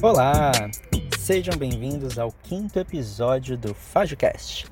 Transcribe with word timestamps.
Olá, 0.00 0.52
sejam 1.18 1.56
bem-vindos 1.56 2.20
ao 2.20 2.30
quinto 2.30 2.78
episódio 2.78 3.58
do 3.58 3.74
FajoCast. 3.74 4.66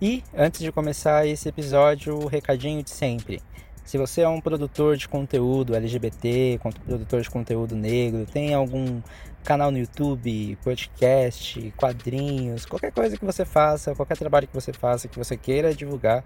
E 0.00 0.24
antes 0.34 0.62
de 0.62 0.72
começar 0.72 1.26
esse 1.26 1.46
episódio, 1.50 2.16
o 2.16 2.26
recadinho 2.26 2.82
de 2.82 2.88
sempre. 2.88 3.42
Se 3.84 3.98
você 3.98 4.22
é 4.22 4.28
um 4.28 4.40
produtor 4.40 4.96
de 4.96 5.06
conteúdo 5.06 5.74
LGBT, 5.74 6.58
produtor 6.86 7.20
de 7.20 7.28
conteúdo 7.28 7.76
negro, 7.76 8.24
tem 8.24 8.54
algum 8.54 9.02
canal 9.44 9.70
no 9.70 9.76
YouTube, 9.76 10.56
podcast, 10.64 11.74
quadrinhos, 11.76 12.64
qualquer 12.64 12.90
coisa 12.90 13.18
que 13.18 13.24
você 13.24 13.44
faça, 13.44 13.94
qualquer 13.94 14.16
trabalho 14.16 14.48
que 14.48 14.54
você 14.54 14.72
faça, 14.72 15.08
que 15.08 15.18
você 15.18 15.36
queira 15.36 15.74
divulgar, 15.74 16.24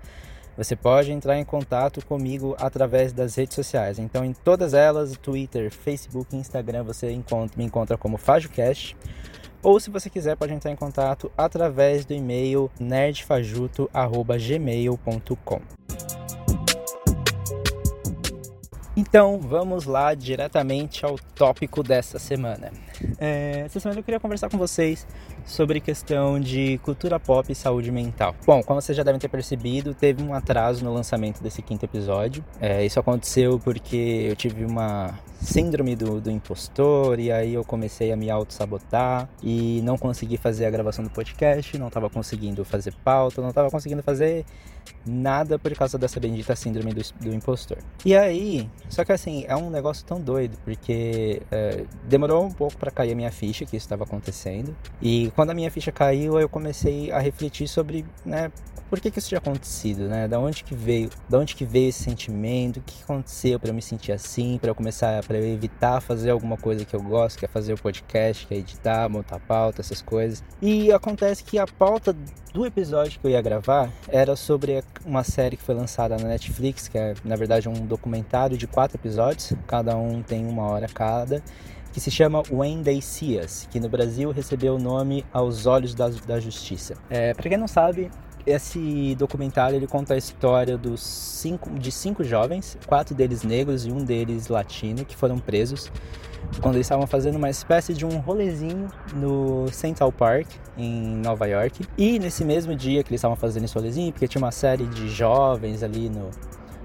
você 0.56 0.76
pode 0.76 1.12
entrar 1.12 1.38
em 1.38 1.44
contato 1.44 2.02
comigo 2.06 2.56
através 2.58 3.12
das 3.12 3.34
redes 3.34 3.54
sociais. 3.54 3.98
Então, 3.98 4.24
em 4.24 4.32
todas 4.32 4.72
elas, 4.74 5.16
Twitter, 5.16 5.70
Facebook, 5.70 6.36
Instagram, 6.36 6.84
você 6.84 7.10
encontra, 7.10 7.58
me 7.58 7.64
encontra 7.64 7.98
como 7.98 8.16
FajoCast. 8.16 8.96
Ou 9.62 9.80
se 9.80 9.90
você 9.90 10.08
quiser, 10.10 10.36
pode 10.36 10.52
entrar 10.52 10.70
em 10.70 10.76
contato 10.76 11.32
através 11.36 12.04
do 12.04 12.12
e-mail 12.12 12.70
nerdfajuto@gmail.com. 12.78 15.60
Então 18.96 19.40
vamos 19.40 19.86
lá 19.86 20.14
diretamente 20.14 21.04
ao 21.04 21.18
tópico 21.34 21.82
dessa 21.82 22.18
semana. 22.18 22.70
É, 23.18 23.62
essa 23.64 23.80
semana 23.80 23.98
eu 23.98 24.04
queria 24.04 24.20
conversar 24.20 24.48
com 24.48 24.56
vocês 24.56 25.04
sobre 25.46 25.80
questão 25.80 26.40
de 26.40 26.78
cultura 26.78 27.18
pop 27.20 27.50
e 27.50 27.54
saúde 27.54 27.90
mental. 27.90 28.34
Bom, 28.46 28.62
como 28.62 28.80
vocês 28.80 28.96
já 28.96 29.02
devem 29.02 29.20
ter 29.20 29.28
percebido, 29.28 29.94
teve 29.94 30.22
um 30.22 30.34
atraso 30.34 30.84
no 30.84 30.92
lançamento 30.92 31.42
desse 31.42 31.62
quinto 31.62 31.84
episódio. 31.84 32.44
É, 32.60 32.84
isso 32.84 32.98
aconteceu 32.98 33.58
porque 33.58 34.26
eu 34.28 34.36
tive 34.36 34.64
uma 34.64 35.18
síndrome 35.44 35.94
do, 35.94 36.20
do 36.20 36.30
impostor 36.30 37.20
e 37.20 37.30
aí 37.30 37.54
eu 37.54 37.64
comecei 37.64 38.10
a 38.12 38.16
me 38.16 38.30
auto-sabotar 38.30 39.28
e 39.42 39.80
não 39.84 39.98
consegui 39.98 40.36
fazer 40.36 40.66
a 40.66 40.70
gravação 40.70 41.04
do 41.04 41.10
podcast, 41.10 41.76
não 41.78 41.88
estava 41.88 42.08
conseguindo 42.08 42.64
fazer 42.64 42.94
pauta, 43.04 43.42
não 43.42 43.50
estava 43.50 43.70
conseguindo 43.70 44.02
fazer 44.02 44.44
nada 45.06 45.58
por 45.58 45.72
causa 45.74 45.98
dessa 45.98 46.18
bendita 46.18 46.56
síndrome 46.56 46.92
do, 46.92 47.02
do 47.20 47.34
impostor. 47.34 47.78
E 48.04 48.16
aí, 48.16 48.68
só 48.88 49.04
que 49.04 49.12
assim, 49.12 49.44
é 49.46 49.54
um 49.54 49.70
negócio 49.70 50.04
tão 50.04 50.20
doido, 50.20 50.56
porque 50.64 51.42
é, 51.50 51.84
demorou 52.08 52.44
um 52.44 52.50
pouco 52.50 52.76
para 52.76 52.90
cair 52.90 53.12
a 53.12 53.14
minha 53.14 53.30
ficha 53.30 53.64
que 53.64 53.76
isso 53.76 53.86
estava 53.86 54.04
acontecendo. 54.04 54.74
E 55.00 55.30
quando 55.34 55.50
a 55.50 55.54
minha 55.54 55.70
ficha 55.70 55.92
caiu, 55.92 56.38
eu 56.40 56.48
comecei 56.48 57.10
a 57.12 57.18
refletir 57.18 57.68
sobre, 57.68 58.04
né, 58.24 58.50
por 58.88 59.00
que, 59.00 59.10
que 59.10 59.18
isso 59.18 59.28
tinha 59.28 59.38
acontecido, 59.38 60.08
né? 60.08 60.28
Da 60.28 60.38
onde 60.38 60.62
que 60.64 60.74
veio, 60.74 61.10
da 61.28 61.38
onde 61.38 61.54
que 61.54 61.64
veio 61.64 61.88
esse 61.88 62.02
sentimento, 62.02 62.78
o 62.78 62.82
que 62.82 63.02
aconteceu 63.02 63.58
para 63.58 63.70
eu 63.70 63.74
me 63.74 63.82
sentir 63.82 64.12
assim, 64.12 64.58
para 64.58 64.70
eu 64.70 64.74
começar, 64.74 65.24
para 65.24 65.38
evitar 65.38 66.00
fazer 66.00 66.30
alguma 66.30 66.56
coisa 66.56 66.84
que 66.84 66.94
eu 66.94 67.02
gosto, 67.02 67.38
que 67.38 67.44
é 67.44 67.48
fazer 67.48 67.72
o 67.72 67.78
podcast, 67.78 68.46
que 68.46 68.54
é 68.54 68.58
editar, 68.58 69.08
montar 69.08 69.40
pauta, 69.40 69.80
essas 69.80 70.00
coisas. 70.00 70.42
E 70.60 70.92
acontece 70.92 71.44
que 71.44 71.58
a 71.58 71.66
pauta 71.66 72.14
do 72.52 72.64
episódio 72.64 73.18
que 73.18 73.26
eu 73.26 73.30
ia 73.30 73.42
gravar 73.42 73.90
era 74.08 74.36
sobre 74.36 74.82
uma 75.04 75.24
série 75.24 75.56
que 75.56 75.62
foi 75.62 75.74
lançada 75.74 76.16
na 76.16 76.28
Netflix, 76.28 76.86
que 76.88 76.96
é 76.96 77.14
na 77.24 77.36
verdade 77.36 77.68
um 77.68 77.86
documentário 77.86 78.56
de 78.56 78.66
quatro 78.66 78.96
episódios, 78.96 79.52
cada 79.66 79.96
um 79.96 80.22
tem 80.22 80.46
uma 80.46 80.64
hora 80.64 80.86
cada, 80.86 81.42
que 81.92 82.00
se 82.00 82.10
chama 82.10 82.42
When 82.50 82.82
They 82.82 83.00
See 83.00 83.38
Us, 83.38 83.68
que 83.70 83.78
no 83.78 83.88
Brasil 83.88 84.32
recebeu 84.32 84.74
o 84.74 84.78
nome 84.78 85.24
Aos 85.32 85.64
Olhos 85.64 85.94
da, 85.94 86.08
da 86.08 86.40
Justiça. 86.40 86.94
É, 87.08 87.32
para 87.32 87.48
quem 87.48 87.56
não 87.56 87.68
sabe, 87.68 88.10
esse 88.46 89.14
documentário 89.16 89.76
ele 89.76 89.86
conta 89.86 90.14
a 90.14 90.16
história 90.16 90.76
dos 90.76 91.00
cinco, 91.02 91.70
de 91.70 91.90
cinco 91.90 92.22
jovens, 92.22 92.76
quatro 92.86 93.14
deles 93.14 93.42
negros 93.42 93.86
e 93.86 93.90
um 93.90 93.98
deles 93.98 94.48
latino, 94.48 95.04
que 95.04 95.16
foram 95.16 95.38
presos 95.38 95.90
quando 96.60 96.76
eles 96.76 96.86
estavam 96.86 97.06
fazendo 97.06 97.36
uma 97.36 97.50
espécie 97.50 97.92
de 97.94 98.04
um 98.04 98.18
rolezinho 98.18 98.88
no 99.14 99.66
Central 99.72 100.12
Park, 100.12 100.46
em 100.76 101.16
Nova 101.16 101.46
York. 101.46 101.84
E 101.96 102.18
nesse 102.18 102.44
mesmo 102.44 102.74
dia 102.74 103.02
que 103.02 103.10
eles 103.10 103.18
estavam 103.18 103.36
fazendo 103.36 103.64
esse 103.64 103.74
rolezinho, 103.74 104.12
porque 104.12 104.28
tinha 104.28 104.42
uma 104.42 104.52
série 104.52 104.86
de 104.86 105.08
jovens 105.08 105.82
ali 105.82 106.08
no, 106.08 106.30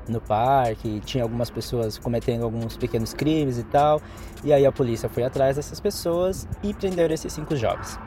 no 0.08 0.20
parque, 0.22 1.02
tinha 1.02 1.24
algumas 1.24 1.50
pessoas 1.50 1.98
cometendo 1.98 2.44
alguns 2.44 2.78
pequenos 2.78 3.14
crimes 3.14 3.58
e 3.58 3.64
tal, 3.64 4.02
e 4.44 4.52
aí 4.52 4.66
a 4.66 4.72
polícia 4.72 5.08
foi 5.10 5.24
atrás 5.24 5.56
dessas 5.56 5.80
pessoas 5.80 6.48
e 6.64 6.74
prenderam 6.74 7.14
esses 7.14 7.32
cinco 7.32 7.56
jovens. 7.56 8.00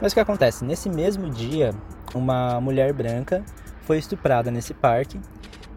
Mas 0.00 0.12
o 0.12 0.14
que 0.14 0.20
acontece? 0.20 0.64
Nesse 0.64 0.88
mesmo 0.88 1.30
dia, 1.30 1.74
uma 2.14 2.60
mulher 2.60 2.92
branca 2.92 3.44
foi 3.82 3.98
estuprada 3.98 4.50
nesse 4.50 4.74
parque 4.74 5.18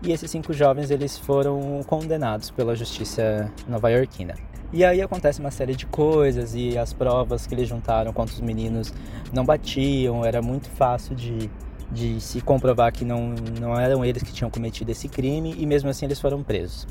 e 0.02 0.12
esses 0.12 0.30
cinco 0.30 0.54
jovens 0.54 0.92
eles 0.92 1.18
foram 1.18 1.82
condenados 1.86 2.52
pela 2.52 2.76
justiça 2.76 3.52
nova-iorquina. 3.68 4.36
E 4.72 4.86
aí 4.86 5.02
acontece 5.02 5.40
uma 5.40 5.52
série 5.52 5.76
de 5.76 5.86
coisas 5.86 6.54
e 6.54 6.78
as 6.78 6.94
provas 6.94 7.48
que 7.48 7.56
eles 7.56 7.68
juntaram 7.68 8.14
contra 8.14 8.36
os 8.36 8.42
meninos 8.42 8.94
não 9.34 9.44
batiam, 9.44 10.24
era 10.24 10.42
muito 10.42 10.70
fácil 10.70 11.16
de, 11.16 11.50
de 11.92 12.22
se 12.22 12.40
comprovar 12.42 12.92
que 12.92 13.04
não, 13.04 13.34
não 13.60 13.80
eram 13.80 14.06
eles 14.06 14.22
que 14.22 14.32
tinham 14.32 14.50
cometido 14.50 14.92
esse 14.92 15.08
crime 15.08 15.56
e 15.58 15.66
mesmo 15.66 15.90
assim 15.90 16.06
eles 16.06 16.20
foram 16.20 16.44
presos. 16.44 16.86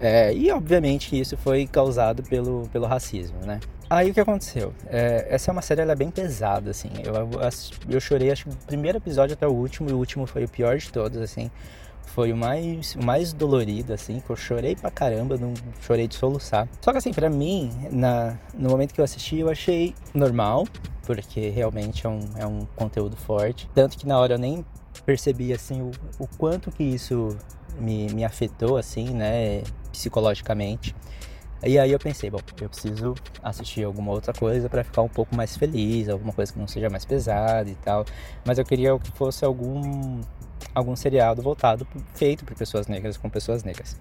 É, 0.00 0.34
e 0.34 0.50
obviamente 0.50 1.18
isso 1.18 1.36
foi 1.36 1.66
causado 1.66 2.22
pelo, 2.24 2.68
pelo 2.72 2.86
racismo, 2.86 3.38
né? 3.46 3.60
Aí 3.92 4.10
o 4.10 4.14
que 4.14 4.20
aconteceu? 4.20 4.72
É, 4.86 5.26
essa 5.28 5.50
é 5.50 5.52
uma 5.52 5.60
série 5.60 5.82
ela 5.82 5.92
é 5.92 5.94
bem 5.94 6.10
pesada, 6.10 6.70
assim. 6.70 6.88
Eu, 7.04 7.28
eu 7.90 8.00
chorei, 8.00 8.30
acho 8.30 8.44
que 8.44 8.48
do 8.48 8.56
primeiro 8.64 8.96
episódio 8.96 9.34
até 9.34 9.46
o 9.46 9.52
último, 9.52 9.90
e 9.90 9.92
o 9.92 9.98
último 9.98 10.26
foi 10.26 10.44
o 10.44 10.48
pior 10.48 10.78
de 10.78 10.90
todos, 10.90 11.20
assim. 11.20 11.50
Foi 12.06 12.32
o 12.32 12.36
mais, 12.36 12.94
o 12.94 13.04
mais 13.04 13.34
dolorido, 13.34 13.92
assim, 13.92 14.20
que 14.20 14.30
eu 14.30 14.34
chorei 14.34 14.74
pra 14.74 14.90
caramba, 14.90 15.36
não 15.36 15.52
chorei 15.82 16.08
de 16.08 16.14
soluçar. 16.14 16.66
Só 16.80 16.90
que 16.90 16.96
assim, 16.96 17.12
pra 17.12 17.28
mim, 17.28 17.70
na, 17.90 18.38
no 18.54 18.70
momento 18.70 18.94
que 18.94 19.00
eu 19.00 19.04
assisti, 19.04 19.40
eu 19.40 19.50
achei 19.50 19.94
normal, 20.14 20.66
porque 21.04 21.50
realmente 21.50 22.06
é 22.06 22.08
um, 22.08 22.20
é 22.38 22.46
um 22.46 22.64
conteúdo 22.74 23.14
forte. 23.18 23.68
Tanto 23.74 23.98
que 23.98 24.06
na 24.06 24.18
hora 24.18 24.36
eu 24.36 24.38
nem 24.38 24.64
percebi, 25.04 25.52
assim, 25.52 25.82
o, 25.82 25.90
o 26.18 26.26
quanto 26.38 26.70
que 26.70 26.82
isso 26.82 27.36
me, 27.78 28.06
me 28.14 28.24
afetou, 28.24 28.78
assim, 28.78 29.10
né, 29.10 29.62
psicologicamente. 29.92 30.94
E 31.64 31.78
aí 31.78 31.92
eu 31.92 31.98
pensei, 31.98 32.28
bom, 32.28 32.40
eu 32.60 32.68
preciso 32.68 33.14
assistir 33.42 33.84
alguma 33.84 34.10
outra 34.12 34.32
coisa 34.32 34.68
para 34.68 34.82
ficar 34.82 35.02
um 35.02 35.08
pouco 35.08 35.34
mais 35.34 35.56
feliz, 35.56 36.08
alguma 36.08 36.32
coisa 36.32 36.52
que 36.52 36.58
não 36.58 36.66
seja 36.66 36.90
mais 36.90 37.04
pesada 37.04 37.70
e 37.70 37.76
tal. 37.76 38.04
Mas 38.44 38.58
eu 38.58 38.64
queria 38.64 38.98
que 38.98 39.10
fosse 39.12 39.44
algum 39.44 40.20
algum 40.74 40.96
seriado 40.96 41.42
voltado 41.42 41.86
feito 42.14 42.44
por 42.44 42.56
pessoas 42.56 42.86
negras 42.86 43.16
com 43.16 43.28
pessoas 43.28 43.62
negras. 43.62 43.96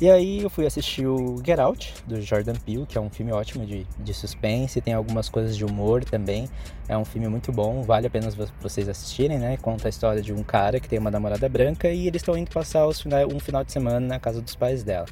E 0.00 0.08
aí 0.10 0.42
eu 0.42 0.48
fui 0.48 0.64
assistir 0.64 1.06
o 1.06 1.42
Get 1.44 1.58
Out, 1.58 1.94
do 2.06 2.22
Jordan 2.22 2.54
Peele, 2.54 2.86
que 2.86 2.96
é 2.96 3.00
um 3.00 3.10
filme 3.10 3.32
ótimo 3.32 3.66
de, 3.66 3.86
de 3.98 4.14
suspense, 4.14 4.80
tem 4.80 4.94
algumas 4.94 5.28
coisas 5.28 5.54
de 5.54 5.62
humor 5.62 6.02
também. 6.04 6.48
É 6.88 6.96
um 6.96 7.04
filme 7.04 7.28
muito 7.28 7.52
bom, 7.52 7.82
vale 7.82 8.06
a 8.06 8.10
pena 8.10 8.28
vocês 8.62 8.88
assistirem, 8.88 9.38
né? 9.38 9.58
Conta 9.58 9.88
a 9.88 9.90
história 9.90 10.22
de 10.22 10.32
um 10.32 10.42
cara 10.42 10.80
que 10.80 10.88
tem 10.88 10.98
uma 10.98 11.10
namorada 11.10 11.46
branca 11.50 11.90
e 11.90 12.06
eles 12.06 12.22
estão 12.22 12.34
indo 12.34 12.50
passar 12.50 12.86
um 12.88 13.40
final 13.40 13.62
de 13.62 13.72
semana 13.72 14.00
na 14.00 14.18
casa 14.18 14.40
dos 14.40 14.54
pais 14.54 14.82
dela. 14.82 15.06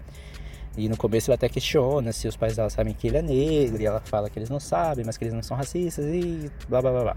E 0.78 0.88
no 0.88 0.96
começo 0.96 1.28
ela 1.28 1.34
até 1.34 1.48
questiona 1.48 2.12
se 2.12 2.28
os 2.28 2.36
pais 2.36 2.54
dela 2.54 2.70
sabem 2.70 2.94
que 2.94 3.08
ele 3.08 3.16
é 3.16 3.22
negro, 3.22 3.82
e 3.82 3.84
ela 3.84 3.98
fala 3.98 4.30
que 4.30 4.38
eles 4.38 4.48
não 4.48 4.60
sabem, 4.60 5.04
mas 5.04 5.16
que 5.16 5.24
eles 5.24 5.34
não 5.34 5.42
são 5.42 5.56
racistas 5.56 6.04
e 6.06 6.48
blá 6.68 6.80
blá 6.80 6.92
blá 6.92 7.02
blá. 7.02 7.16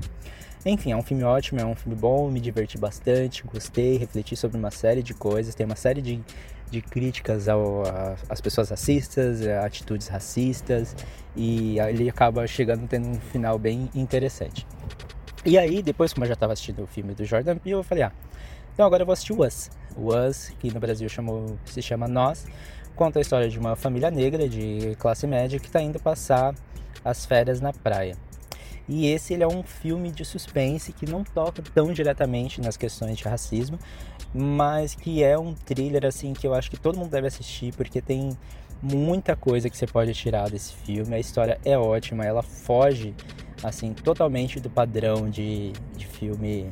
Enfim, 0.65 0.91
é 0.91 0.97
um 0.97 1.03
filme 1.03 1.23
ótimo, 1.23 1.59
é 1.59 1.65
um 1.65 1.75
filme 1.75 1.95
bom, 1.95 2.31
me 2.31 2.39
diverti 2.39 2.75
bastante, 2.75 3.43
gostei, 3.43 3.97
refleti 3.97 4.35
sobre 4.35 4.57
uma 4.57 4.71
série 4.71 5.03
de 5.03 5.13
coisas, 5.13 5.53
tem 5.53 5.63
uma 5.63 5.75
série 5.75 6.01
de, 6.01 6.19
de 6.71 6.81
críticas 6.81 7.47
ao, 7.47 7.83
a, 7.85 8.15
às 8.27 8.41
pessoas 8.41 8.71
racistas, 8.71 9.45
atitudes 9.45 10.07
racistas, 10.07 10.95
e 11.35 11.79
ele 11.79 12.09
acaba 12.09 12.47
chegando 12.47 12.87
tendo 12.87 13.09
um 13.09 13.19
final 13.19 13.59
bem 13.59 13.91
interessante. 13.93 14.65
E 15.45 15.55
aí, 15.55 15.83
depois, 15.83 16.13
como 16.13 16.23
eu 16.23 16.29
já 16.29 16.33
estava 16.33 16.53
assistindo 16.53 16.81
o 16.81 16.87
filme 16.87 17.13
do 17.13 17.25
Jordan 17.25 17.57
Peele, 17.57 17.77
eu 17.77 17.83
falei, 17.83 18.05
ah, 18.05 18.11
então 18.73 18.85
agora 18.85 19.03
eu 19.03 19.05
vou 19.05 19.13
assistir 19.13 19.33
o 19.33 19.45
Us. 19.45 19.69
O 19.95 20.15
Us, 20.15 20.51
que 20.59 20.73
no 20.73 20.79
Brasil 20.79 21.07
chamou, 21.09 21.57
se 21.65 21.81
chama 21.81 22.07
Nós, 22.07 22.45
conta 23.01 23.17
a 23.17 23.21
história 23.23 23.49
de 23.49 23.57
uma 23.57 23.75
família 23.75 24.11
negra 24.11 24.47
de 24.47 24.95
classe 24.99 25.25
média 25.25 25.59
que 25.59 25.65
está 25.65 25.81
indo 25.81 25.99
passar 25.99 26.53
as 27.03 27.25
férias 27.25 27.59
na 27.59 27.73
praia. 27.73 28.15
E 28.87 29.07
esse 29.07 29.33
ele 29.33 29.41
é 29.41 29.47
um 29.47 29.63
filme 29.63 30.11
de 30.11 30.23
suspense 30.23 30.93
que 30.93 31.09
não 31.09 31.23
toca 31.23 31.63
tão 31.73 31.91
diretamente 31.91 32.61
nas 32.61 32.77
questões 32.77 33.17
de 33.17 33.23
racismo, 33.23 33.79
mas 34.31 34.93
que 34.93 35.23
é 35.23 35.35
um 35.35 35.51
thriller 35.51 36.05
assim 36.05 36.33
que 36.33 36.45
eu 36.45 36.53
acho 36.53 36.69
que 36.69 36.79
todo 36.79 36.95
mundo 36.95 37.09
deve 37.09 37.25
assistir 37.25 37.73
porque 37.73 38.03
tem 38.03 38.37
muita 38.79 39.35
coisa 39.35 39.67
que 39.67 39.75
você 39.75 39.87
pode 39.87 40.13
tirar 40.13 40.51
desse 40.51 40.71
filme. 40.71 41.15
A 41.15 41.19
história 41.19 41.59
é 41.65 41.75
ótima, 41.75 42.23
ela 42.23 42.43
foge 42.43 43.15
assim 43.63 43.93
totalmente 43.93 44.59
do 44.59 44.69
padrão 44.69 45.27
de, 45.27 45.71
de 45.97 46.05
filme 46.05 46.69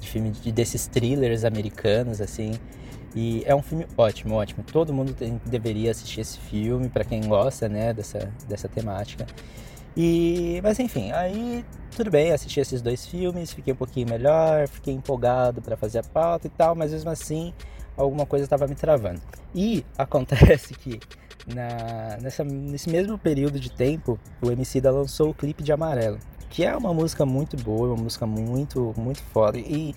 de 0.00 0.08
filme 0.08 0.30
de, 0.30 0.50
desses 0.50 0.86
thrillers 0.86 1.44
americanos 1.44 2.22
assim. 2.22 2.52
E 3.14 3.42
é 3.46 3.54
um 3.54 3.62
filme 3.62 3.86
ótimo, 3.96 4.34
ótimo. 4.34 4.62
Todo 4.62 4.92
mundo 4.92 5.14
tem, 5.14 5.40
deveria 5.46 5.90
assistir 5.90 6.20
esse 6.20 6.38
filme 6.38 6.88
para 6.88 7.04
quem 7.04 7.22
gosta, 7.26 7.68
né, 7.68 7.92
dessa, 7.92 8.32
dessa 8.46 8.68
temática. 8.68 9.26
E, 9.96 10.60
mas 10.62 10.78
enfim, 10.78 11.10
aí 11.12 11.64
tudo 11.96 12.10
bem, 12.10 12.30
assisti 12.30 12.60
esses 12.60 12.80
dois 12.80 13.06
filmes, 13.06 13.52
fiquei 13.52 13.72
um 13.72 13.76
pouquinho 13.76 14.08
melhor, 14.08 14.68
fiquei 14.68 14.94
empolgado 14.94 15.60
para 15.60 15.76
fazer 15.76 15.98
a 15.98 16.02
pauta 16.04 16.46
e 16.46 16.50
tal, 16.50 16.76
mas 16.76 16.92
mesmo 16.92 17.10
assim 17.10 17.52
alguma 17.96 18.24
coisa 18.24 18.44
estava 18.44 18.68
me 18.68 18.76
travando. 18.76 19.20
E 19.52 19.84
acontece 19.96 20.74
que 20.74 21.00
na, 21.52 22.18
nessa, 22.22 22.44
nesse 22.44 22.88
mesmo 22.88 23.18
período 23.18 23.58
de 23.58 23.70
tempo, 23.72 24.18
o 24.40 24.50
Emicida 24.50 24.90
lançou 24.90 25.30
o 25.30 25.34
clipe 25.34 25.62
de 25.62 25.72
Amarelo, 25.72 26.18
que 26.48 26.64
é 26.64 26.76
uma 26.76 26.94
música 26.94 27.26
muito 27.26 27.56
boa, 27.56 27.88
uma 27.88 28.04
música 28.04 28.26
muito, 28.26 28.94
muito 28.96 29.22
foda. 29.32 29.58
E 29.58 29.94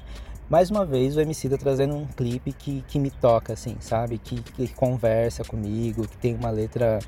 mais 0.52 0.70
uma 0.70 0.86
vez 0.86 1.16
o 1.16 1.22
Emicida 1.22 1.58
trazendo 1.58 1.96
um 1.96 2.06
clipe 2.06 2.52
que, 2.52 2.84
que 2.86 3.00
me 3.00 3.10
toca, 3.10 3.54
assim, 3.54 3.78
sabe? 3.80 4.18
Que, 4.18 4.42
que 4.42 4.68
conversa 4.74 5.46
comigo, 5.46 6.06
que 6.06 6.18
tem 6.18 6.36
uma 6.36 6.50
letra 6.50 7.00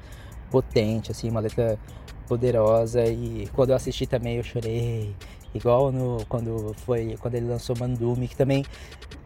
potente, 0.50 1.12
assim, 1.12 1.30
uma 1.30 1.42
letra 1.42 1.78
poderosa. 2.26 3.04
E 3.06 3.50
quando 3.54 3.72
eu 3.72 3.76
assisti 3.76 4.08
também 4.08 4.38
eu 4.38 4.44
chorei. 4.44 5.14
Igual 5.54 5.92
no, 5.92 6.26
quando 6.30 6.74
foi 6.86 7.18
quando 7.20 7.36
ele 7.36 7.48
lançou 7.48 7.76
Mandume, 7.78 8.30
que 8.30 8.36
também 8.36 8.64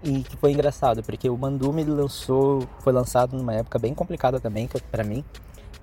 e 0.03 0.23
que 0.23 0.35
foi 0.35 0.51
engraçado, 0.51 1.03
porque 1.03 1.29
o 1.29 1.37
Mandume 1.37 1.83
ele 1.83 1.91
lançou, 1.91 2.67
foi 2.79 2.91
lançado 2.91 3.37
numa 3.37 3.53
época 3.53 3.77
bem 3.77 3.93
complicada 3.93 4.39
também 4.39 4.67
para 4.91 5.03
mim. 5.03 5.23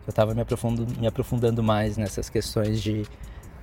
Eu 0.07 0.13
tava 0.13 0.35
me 0.35 0.41
aprofundando, 0.41 1.01
me 1.01 1.07
aprofundando 1.07 1.63
mais 1.63 1.97
nessas 1.97 2.29
questões 2.29 2.83
de 2.83 3.07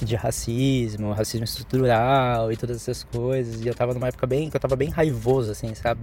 de 0.05 0.15
racismo, 0.15 1.11
racismo 1.11 1.43
estrutural 1.43 2.51
e 2.51 2.57
todas 2.57 2.77
essas 2.77 3.03
coisas. 3.03 3.61
E 3.61 3.67
eu 3.67 3.75
tava 3.75 3.93
numa 3.93 4.07
época 4.07 4.27
bem 4.27 4.49
que 4.49 4.55
eu 4.55 4.61
tava 4.61 4.75
bem 4.75 4.89
raivoso 4.89 5.51
assim, 5.51 5.73
sabe? 5.75 6.01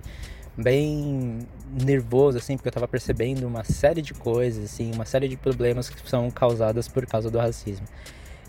Bem 0.56 1.47
nervoso 1.71 2.39
assim, 2.39 2.56
porque 2.56 2.69
eu 2.69 2.73
tava 2.73 2.89
percebendo 2.89 3.47
uma 3.47 3.65
série 3.65 4.03
de 4.03 4.15
coisas 4.15 4.65
assim, 4.65 4.91
uma 4.93 5.05
série 5.05 5.29
de 5.29 5.37
problemas 5.37 5.89
que 5.89 6.09
são 6.09 6.31
causadas 6.31 6.89
por 6.89 7.06
causa 7.06 7.31
do 7.31 7.39
racismo. 7.39 7.87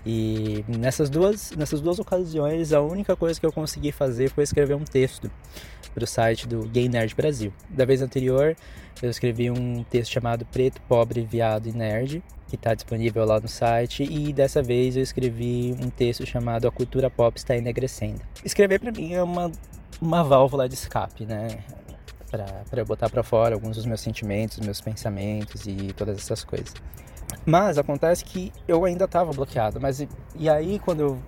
E 0.05 0.63
nessas 0.67 1.09
duas, 1.09 1.51
nessas 1.51 1.81
duas 1.81 1.99
ocasiões, 1.99 2.71
a 2.73 2.81
única 2.81 3.15
coisa 3.15 3.39
que 3.39 3.45
eu 3.45 3.51
consegui 3.51 3.91
fazer 3.91 4.29
foi 4.29 4.43
escrever 4.43 4.75
um 4.75 4.83
texto 4.83 5.29
para 5.93 6.03
o 6.03 6.07
site 6.07 6.47
do 6.47 6.67
Gay 6.67 6.87
Nerd 6.87 7.13
Brasil. 7.15 7.53
Da 7.69 7.85
vez 7.85 8.01
anterior, 8.01 8.55
eu 9.01 9.09
escrevi 9.09 9.49
um 9.49 9.83
texto 9.83 10.11
chamado 10.11 10.45
Preto, 10.45 10.81
Pobre, 10.87 11.25
Viado 11.25 11.67
e 11.67 11.73
Nerd, 11.73 12.23
que 12.47 12.55
está 12.55 12.73
disponível 12.73 13.25
lá 13.25 13.39
no 13.39 13.47
site, 13.47 14.03
e 14.03 14.33
dessa 14.33 14.61
vez 14.61 14.95
eu 14.95 15.03
escrevi 15.03 15.75
um 15.79 15.89
texto 15.89 16.25
chamado 16.25 16.67
A 16.67 16.71
Cultura 16.71 17.09
Pop 17.09 17.37
Está 17.37 17.55
Enegrecendo. 17.55 18.21
Escrever 18.43 18.79
para 18.79 18.91
mim 18.91 19.13
é 19.13 19.21
uma, 19.21 19.51
uma 20.01 20.23
válvula 20.23 20.67
de 20.67 20.75
escape, 20.75 21.25
né? 21.25 21.59
Para 22.69 22.85
botar 22.85 23.09
para 23.09 23.23
fora 23.23 23.55
alguns 23.55 23.75
dos 23.75 23.85
meus 23.85 24.01
sentimentos, 24.01 24.59
meus 24.59 24.79
pensamentos 24.79 25.65
e 25.65 25.93
todas 25.93 26.17
essas 26.17 26.43
coisas. 26.43 26.73
Mas 27.45 27.77
acontece 27.77 28.23
que 28.23 28.51
eu 28.67 28.85
ainda 28.85 29.05
estava 29.05 29.31
bloqueado. 29.31 29.79
Mas 29.79 30.05
e 30.35 30.49
aí 30.49 30.79
quando 30.79 30.99
eu 30.99 31.19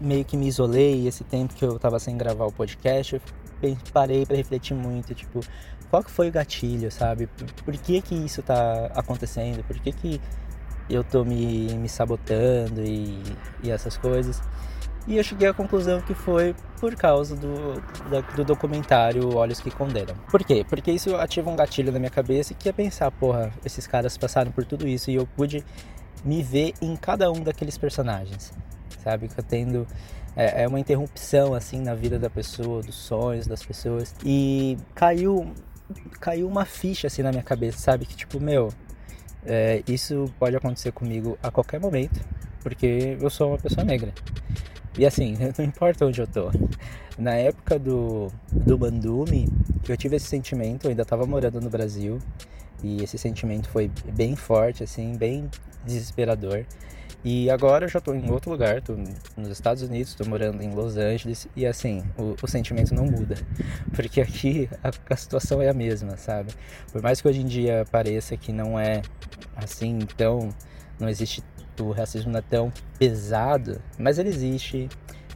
meio 0.00 0.24
que 0.24 0.36
me 0.36 0.46
isolei, 0.46 1.06
esse 1.06 1.24
tempo 1.24 1.54
que 1.54 1.64
eu 1.64 1.76
estava 1.76 1.98
sem 1.98 2.16
gravar 2.16 2.46
o 2.46 2.52
podcast, 2.52 3.20
eu 3.62 3.76
parei 3.92 4.26
para 4.26 4.36
refletir 4.36 4.74
muito, 4.74 5.14
tipo, 5.14 5.40
qual 5.90 6.02
que 6.02 6.10
foi 6.10 6.28
o 6.28 6.32
gatilho, 6.32 6.90
sabe? 6.90 7.28
Por 7.64 7.74
que 7.76 8.00
que 8.02 8.14
isso 8.14 8.40
está 8.40 8.86
acontecendo? 8.94 9.64
Por 9.64 9.78
que 9.78 9.92
que 9.92 10.20
eu 10.88 11.02
tô 11.02 11.24
me, 11.24 11.74
me 11.74 11.88
sabotando 11.88 12.82
e, 12.82 13.22
e 13.62 13.70
essas 13.70 13.96
coisas? 13.96 14.42
E 15.06 15.16
eu 15.16 15.22
cheguei 15.22 15.46
à 15.46 15.54
conclusão 15.54 16.00
que 16.00 16.14
foi 16.14 16.54
por 16.80 16.94
causa 16.96 17.36
do, 17.36 17.80
do 18.34 18.44
documentário 18.44 19.36
Olhos 19.36 19.60
que 19.60 19.70
Condenam. 19.70 20.16
Por 20.30 20.42
quê? 20.42 20.66
Porque 20.68 20.90
isso 20.90 21.14
ativa 21.14 21.48
um 21.48 21.54
gatilho 21.54 21.92
na 21.92 21.98
minha 21.98 22.10
cabeça 22.10 22.54
que 22.54 22.68
é 22.68 22.72
pensar, 22.72 23.10
porra, 23.12 23.52
esses 23.64 23.86
caras 23.86 24.18
passaram 24.18 24.50
por 24.50 24.64
tudo 24.64 24.86
isso 24.86 25.10
e 25.10 25.14
eu 25.14 25.26
pude 25.26 25.64
me 26.24 26.42
ver 26.42 26.74
em 26.82 26.96
cada 26.96 27.30
um 27.30 27.40
daqueles 27.40 27.78
personagens, 27.78 28.52
sabe? 28.98 29.28
Que 29.28 29.38
eu 29.38 29.44
tendo 29.44 29.86
é, 30.34 30.64
é 30.64 30.68
uma 30.68 30.80
interrupção 30.80 31.54
assim 31.54 31.80
na 31.80 31.94
vida 31.94 32.18
da 32.18 32.28
pessoa, 32.28 32.82
dos 32.82 32.96
sonhos 32.96 33.46
das 33.46 33.64
pessoas 33.64 34.12
e 34.24 34.76
caiu 34.94 35.52
caiu 36.20 36.48
uma 36.48 36.64
ficha 36.64 37.06
assim 37.06 37.22
na 37.22 37.30
minha 37.30 37.44
cabeça, 37.44 37.78
sabe? 37.78 38.06
Que 38.06 38.16
tipo, 38.16 38.40
meu, 38.40 38.70
é, 39.44 39.84
isso 39.86 40.24
pode 40.38 40.56
acontecer 40.56 40.90
comigo 40.90 41.38
a 41.40 41.50
qualquer 41.50 41.78
momento, 41.78 42.20
porque 42.60 43.16
eu 43.20 43.30
sou 43.30 43.50
uma 43.50 43.58
pessoa 43.58 43.84
negra. 43.84 44.12
E 44.98 45.04
assim, 45.06 45.36
não 45.58 45.64
importa 45.64 46.06
onde 46.06 46.20
eu 46.20 46.26
tô. 46.26 46.50
Na 47.18 47.34
época 47.34 47.78
do, 47.78 48.30
do 48.52 48.76
Bandume, 48.76 49.48
eu 49.88 49.96
tive 49.96 50.16
esse 50.16 50.26
sentimento, 50.26 50.84
eu 50.84 50.90
ainda 50.90 51.02
estava 51.02 51.26
morando 51.26 51.60
no 51.60 51.70
Brasil, 51.70 52.18
e 52.82 53.02
esse 53.02 53.16
sentimento 53.16 53.68
foi 53.68 53.90
bem 54.12 54.36
forte, 54.36 54.84
assim, 54.84 55.16
bem 55.16 55.48
desesperador. 55.84 56.64
E 57.24 57.50
agora 57.50 57.86
eu 57.86 57.88
já 57.88 57.98
estou 57.98 58.14
em 58.14 58.30
outro 58.30 58.50
lugar, 58.50 58.78
estou 58.78 58.96
nos 59.36 59.48
Estados 59.48 59.82
Unidos, 59.82 60.10
estou 60.10 60.28
morando 60.28 60.62
em 60.62 60.72
Los 60.72 60.96
Angeles 60.96 61.48
e 61.56 61.66
assim, 61.66 62.04
o, 62.16 62.36
o 62.40 62.46
sentimento 62.46 62.94
não 62.94 63.04
muda, 63.04 63.34
porque 63.96 64.20
aqui 64.20 64.68
a, 64.84 64.90
a, 65.12 65.16
situação 65.16 65.60
é 65.60 65.68
a 65.68 65.74
mesma, 65.74 66.16
sabe? 66.16 66.52
Por 66.92 67.02
mais 67.02 67.20
que 67.20 67.26
hoje 67.26 67.40
em 67.40 67.46
dia 67.46 67.84
pareça 67.90 68.36
que 68.36 68.52
não 68.52 68.78
é 68.78 69.02
assim, 69.56 69.98
então 69.98 70.50
não 71.00 71.08
existe 71.08 71.42
o 71.84 71.92
racismo 71.92 72.30
não 72.30 72.38
é 72.38 72.42
tão 72.42 72.72
pesado, 72.98 73.80
mas 73.98 74.18
ele 74.18 74.28
existe, 74.28 74.88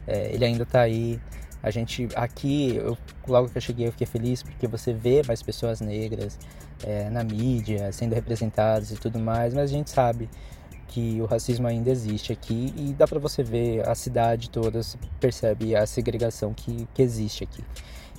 é, 0.07 0.33
ele 0.33 0.45
ainda 0.45 0.63
está 0.63 0.81
aí. 0.81 1.19
A 1.63 1.69
gente 1.69 2.09
aqui, 2.15 2.75
eu, 2.75 2.97
logo 3.27 3.49
que 3.49 3.57
eu 3.57 3.61
cheguei, 3.61 3.87
eu 3.87 3.91
fiquei 3.91 4.07
feliz 4.07 4.41
porque 4.41 4.67
você 4.67 4.93
vê 4.93 5.21
mais 5.27 5.43
pessoas 5.43 5.79
negras 5.79 6.39
é, 6.83 7.07
na 7.09 7.23
mídia 7.23 7.91
sendo 7.91 8.15
representadas 8.15 8.91
e 8.91 8.95
tudo 8.95 9.19
mais, 9.19 9.53
mas 9.53 9.69
a 9.69 9.73
gente 9.73 9.91
sabe 9.91 10.27
que 10.87 11.21
o 11.21 11.25
racismo 11.25 11.67
ainda 11.67 11.89
existe 11.89 12.33
aqui 12.33 12.73
e 12.75 12.93
dá 12.93 13.07
para 13.07 13.19
você 13.19 13.43
ver 13.43 13.87
a 13.87 13.95
cidade 13.95 14.49
toda 14.49 14.81
percebe 15.19 15.75
a 15.75 15.85
segregação 15.85 16.53
que, 16.53 16.87
que 16.93 17.01
existe 17.01 17.43
aqui. 17.43 17.63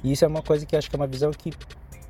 E 0.03 0.13
isso 0.13 0.25
é 0.25 0.29
uma 0.29 0.43
coisa 0.43 0.65
que 0.65 0.75
acho 0.75 0.89
que 0.89 0.97
é 0.97 0.99
uma 0.99 1.07
visão 1.07 1.31
que 1.33 1.53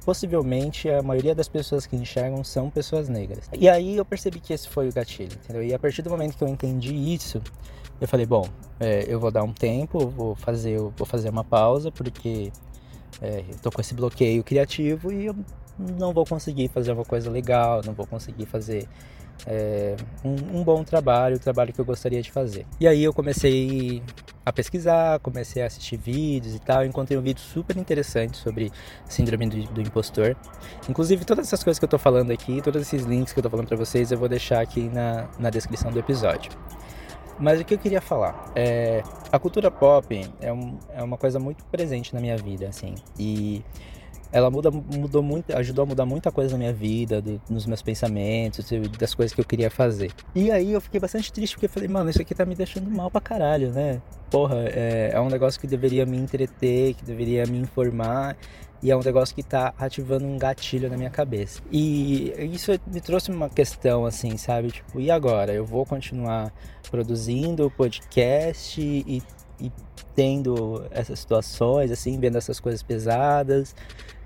possivelmente 0.04 0.88
a 0.88 1.02
maioria 1.02 1.34
das 1.34 1.49
pessoas 1.49 1.87
que 1.87 1.96
enxergam 1.96 2.43
são 2.44 2.69
pessoas 2.70 3.08
negras. 3.08 3.49
E 3.52 3.69
aí 3.69 3.96
eu 3.96 4.04
percebi 4.04 4.40
que 4.40 4.52
esse 4.52 4.69
foi 4.69 4.88
o 4.88 4.93
gatilho, 4.93 5.32
entendeu? 5.44 5.62
E 5.62 5.72
a 5.72 5.78
partir 5.78 6.02
do 6.02 6.10
momento 6.10 6.37
que 6.37 6.44
eu 6.44 6.49
entendi 6.49 6.94
isso, 6.94 7.40
eu 8.00 8.08
falei, 8.08 8.26
bom, 8.26 8.46
é, 8.81 9.04
eu 9.06 9.20
vou 9.20 9.31
dar 9.31 9.44
um 9.44 9.52
tempo, 9.52 10.08
vou 10.08 10.34
fazer, 10.34 10.78
vou 10.78 11.06
fazer 11.06 11.31
uma 11.31 11.44
pausa, 11.44 11.90
porque 11.90 12.52
é, 13.20 13.44
eu 13.49 13.58
tô 13.62 13.70
com 13.70 13.81
esse 13.81 13.94
bloqueio 13.94 14.43
criativo 14.43 15.12
e 15.12 15.26
eu 15.26 15.37
não 15.78 16.12
vou 16.12 16.26
conseguir 16.26 16.69
fazer 16.69 16.93
uma 16.93 17.04
coisa 17.04 17.31
legal, 17.31 17.81
não 17.84 17.94
vou 17.94 18.06
conseguir 18.06 18.46
fazer 18.46 18.88
é, 19.46 19.96
um, 20.24 20.60
um, 20.60 20.64
bom 20.64 20.84
trabalho, 20.84 21.36
o 21.36 21.38
trabalho 21.38 21.72
que 21.72 21.80
eu 21.80 21.84
gostaria 21.84 22.22
de 22.22 22.30
fazer. 22.30 22.66
E 22.78 22.86
aí 22.86 23.02
eu 23.02 23.12
comecei 23.12 24.02
a 24.44 24.52
pesquisar, 24.52 25.18
comecei 25.20 25.62
a 25.62 25.66
assistir 25.66 25.96
vídeos 25.96 26.54
e 26.54 26.58
tal, 26.58 26.84
encontrei 26.84 27.18
um 27.18 27.22
vídeo 27.22 27.40
super 27.40 27.76
interessante 27.76 28.36
sobre 28.36 28.70
síndrome 29.08 29.48
do, 29.48 29.72
do 29.72 29.80
impostor. 29.80 30.36
Inclusive 30.88 31.25
todas 31.25 31.46
essas 31.46 31.62
coisas 31.62 31.78
que 31.78 31.84
eu 31.84 31.88
tô 31.88 31.99
falando 31.99 32.30
aqui, 32.30 32.61
todos 32.61 32.82
esses 32.82 33.04
links 33.04 33.32
que 33.32 33.38
eu 33.38 33.42
tô 33.42 33.50
falando 33.50 33.68
para 33.68 33.76
vocês, 33.76 34.11
eu 34.11 34.18
vou 34.18 34.28
deixar 34.28 34.61
aqui 34.61 34.88
na, 34.88 35.28
na 35.38 35.50
descrição 35.50 35.90
do 35.90 35.99
episódio. 35.99 36.52
Mas 37.38 37.61
o 37.61 37.64
que 37.64 37.75
eu 37.75 37.78
queria 37.78 38.00
falar 38.00 38.52
é 38.54 39.02
a 39.30 39.38
cultura 39.38 39.70
pop 39.70 40.30
é, 40.40 40.52
um, 40.52 40.78
é 40.94 41.02
uma 41.02 41.16
coisa 41.16 41.38
muito 41.38 41.64
presente 41.64 42.14
na 42.14 42.20
minha 42.20 42.37
vida, 42.37 42.68
assim, 42.68 42.94
e 43.18 43.64
ela 44.32 44.50
muda, 44.50 44.70
mudou 44.70 45.22
muito, 45.22 45.54
ajudou 45.54 45.82
a 45.82 45.86
mudar 45.86 46.06
muita 46.06 46.32
coisa 46.32 46.52
na 46.52 46.58
minha 46.58 46.72
vida, 46.72 47.20
do, 47.20 47.40
nos 47.50 47.66
meus 47.66 47.82
pensamentos, 47.82 48.66
das 48.98 49.14
coisas 49.14 49.34
que 49.34 49.40
eu 49.40 49.44
queria 49.44 49.70
fazer. 49.70 50.10
E 50.34 50.50
aí 50.50 50.72
eu 50.72 50.80
fiquei 50.80 50.98
bastante 50.98 51.30
triste 51.30 51.54
porque 51.54 51.66
eu 51.66 51.70
falei, 51.70 51.88
mano, 51.88 52.08
isso 52.08 52.20
aqui 52.20 52.34
tá 52.34 52.46
me 52.46 52.54
deixando 52.54 52.90
mal 52.90 53.10
pra 53.10 53.20
caralho, 53.20 53.70
né? 53.70 54.00
Porra, 54.30 54.64
é, 54.68 55.10
é 55.12 55.20
um 55.20 55.28
negócio 55.28 55.60
que 55.60 55.66
deveria 55.66 56.06
me 56.06 56.16
entreter, 56.16 56.94
que 56.94 57.04
deveria 57.04 57.44
me 57.44 57.58
informar 57.58 58.36
e 58.82 58.90
é 58.90 58.96
um 58.96 59.02
negócio 59.02 59.34
que 59.34 59.42
tá 59.42 59.74
ativando 59.78 60.24
um 60.24 60.38
gatilho 60.38 60.90
na 60.90 60.96
minha 60.96 61.10
cabeça. 61.10 61.60
E 61.70 62.32
isso 62.52 62.72
me 62.86 63.00
trouxe 63.00 63.30
uma 63.30 63.48
questão 63.48 64.06
assim, 64.06 64.36
sabe? 64.36 64.72
Tipo, 64.72 64.98
e 64.98 65.10
agora? 65.10 65.52
Eu 65.52 65.64
vou 65.64 65.84
continuar 65.84 66.52
produzindo 66.90 67.70
podcast 67.70 68.80
e 68.80 69.22
e 69.62 69.72
tendo 70.14 70.84
essas 70.90 71.20
situações, 71.20 71.90
assim, 71.90 72.18
vendo 72.18 72.36
essas 72.36 72.58
coisas 72.58 72.82
pesadas, 72.82 73.74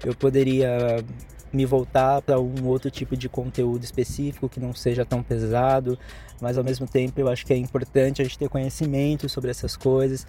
eu 0.04 0.14
poderia 0.14 1.04
me 1.52 1.64
voltar 1.64 2.20
para 2.22 2.38
um 2.38 2.66
outro 2.66 2.90
tipo 2.90 3.16
de 3.16 3.28
conteúdo 3.28 3.82
específico 3.82 4.48
que 4.48 4.60
não 4.60 4.74
seja 4.74 5.04
tão 5.04 5.22
pesado, 5.22 5.98
mas 6.40 6.58
ao 6.58 6.64
mesmo 6.64 6.86
tempo 6.86 7.18
eu 7.20 7.28
acho 7.28 7.46
que 7.46 7.52
é 7.52 7.56
importante 7.56 8.20
a 8.20 8.24
gente 8.24 8.38
ter 8.38 8.48
conhecimento 8.48 9.28
sobre 9.28 9.50
essas 9.50 9.76
coisas. 9.76 10.26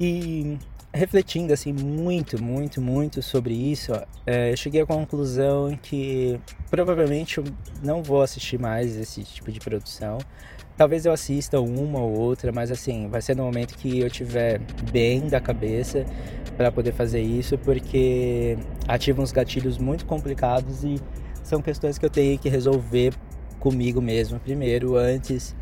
E 0.00 0.56
refletindo 0.92 1.52
assim 1.52 1.72
muito, 1.72 2.42
muito, 2.42 2.80
muito 2.80 3.22
sobre 3.22 3.54
isso, 3.54 3.92
é, 4.26 4.52
eu 4.52 4.56
cheguei 4.56 4.80
à 4.80 4.86
conclusão 4.86 5.76
que 5.80 6.38
provavelmente 6.68 7.38
eu 7.38 7.44
não 7.82 8.02
vou 8.02 8.22
assistir 8.22 8.58
mais 8.58 8.96
esse 8.96 9.22
tipo 9.22 9.52
de 9.52 9.60
produção. 9.60 10.18
Talvez 10.76 11.04
eu 11.04 11.12
assista 11.12 11.60
uma 11.60 12.00
ou 12.00 12.18
outra, 12.18 12.50
mas 12.52 12.70
assim, 12.70 13.08
vai 13.08 13.20
ser 13.20 13.36
no 13.36 13.44
momento 13.44 13.76
que 13.76 14.00
eu 14.00 14.08
tiver 14.08 14.60
bem 14.90 15.28
da 15.28 15.40
cabeça 15.40 16.06
para 16.56 16.72
poder 16.72 16.92
fazer 16.92 17.20
isso, 17.20 17.58
porque 17.58 18.56
ativa 18.88 19.22
uns 19.22 19.30
gatilhos 19.30 19.78
muito 19.78 20.06
complicados 20.06 20.82
e 20.82 20.96
são 21.42 21.60
questões 21.60 21.98
que 21.98 22.04
eu 22.04 22.10
tenho 22.10 22.38
que 22.38 22.48
resolver 22.48 23.14
comigo 23.58 24.00
mesmo 24.00 24.40
primeiro, 24.40 24.96
antes 24.96 25.54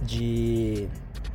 de, 0.00 0.88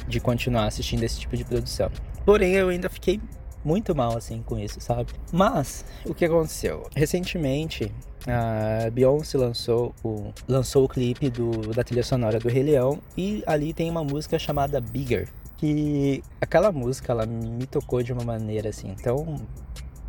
de 0.07 0.19
continuar 0.19 0.65
assistindo 0.65 1.03
esse 1.03 1.19
tipo 1.19 1.37
de 1.37 1.45
produção. 1.45 1.91
Porém, 2.27 2.55
eu 2.55 2.67
ainda 2.67 2.89
fiquei 2.89 3.21
muito 3.63 3.95
mal 3.95 4.17
assim 4.17 4.43
com 4.45 4.59
isso, 4.59 4.81
sabe? 4.81 5.13
Mas 5.31 5.85
o 6.05 6.13
que 6.13 6.25
aconteceu? 6.25 6.85
Recentemente 6.93 7.89
a 8.27 8.89
Beyoncé 8.89 9.37
lançou 9.37 9.95
o, 10.03 10.33
lançou 10.45 10.83
o 10.83 10.89
clipe 10.89 11.29
do, 11.29 11.73
da 11.73 11.85
trilha 11.85 12.03
sonora 12.03 12.37
do 12.37 12.49
Rei 12.49 12.63
Leão 12.63 12.99
e 13.15 13.41
ali 13.47 13.73
tem 13.73 13.89
uma 13.89 14.03
música 14.03 14.37
chamada 14.37 14.81
Bigger, 14.81 15.29
que 15.55 16.21
aquela 16.41 16.69
música 16.69 17.13
ela 17.13 17.25
me 17.25 17.65
tocou 17.65 18.03
de 18.03 18.11
uma 18.11 18.25
maneira 18.25 18.67
assim 18.67 18.93
tão 19.01 19.37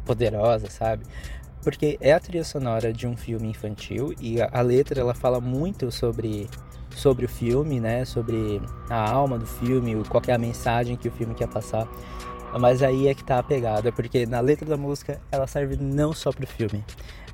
poderosa, 0.05 0.69
sabe? 0.69 1.05
Porque 1.63 1.99
é 2.01 2.13
a 2.13 2.21
trilha 2.21 2.45
sonora 2.45 2.93
de 2.93 3.07
um 3.07 3.17
filme 3.17 3.49
infantil 3.49 4.15
e 4.21 4.41
a, 4.41 4.49
a 4.53 4.61
letra 4.61 5.01
ela 5.01 5.15
fala 5.15 5.41
muito 5.41 5.91
sobre 5.91 6.49
sobre 6.91 7.25
o 7.25 7.29
filme, 7.29 7.81
né? 7.81 8.05
Sobre 8.05 8.61
a 8.89 9.11
alma 9.11 9.39
do 9.39 9.47
filme, 9.47 10.03
qual 10.09 10.23
é 10.27 10.33
a 10.33 10.39
mensagem 10.39 10.97
que 10.97 11.09
o 11.09 11.13
filme 11.13 11.35
quer 11.35 11.49
passar. 11.49 11.89
Mas 12.59 12.83
aí 12.83 13.09
é 13.09 13.15
que 13.15 13.23
tá 13.23 13.39
a 13.39 13.43
pegada, 13.43 13.93
porque 13.93 14.25
na 14.25 14.41
letra 14.41 14.67
da 14.67 14.77
música 14.77 15.21
ela 15.31 15.47
serve 15.47 15.77
não 15.77 16.15
só 16.15 16.33
pro 16.33 16.47
filme, 16.47 16.83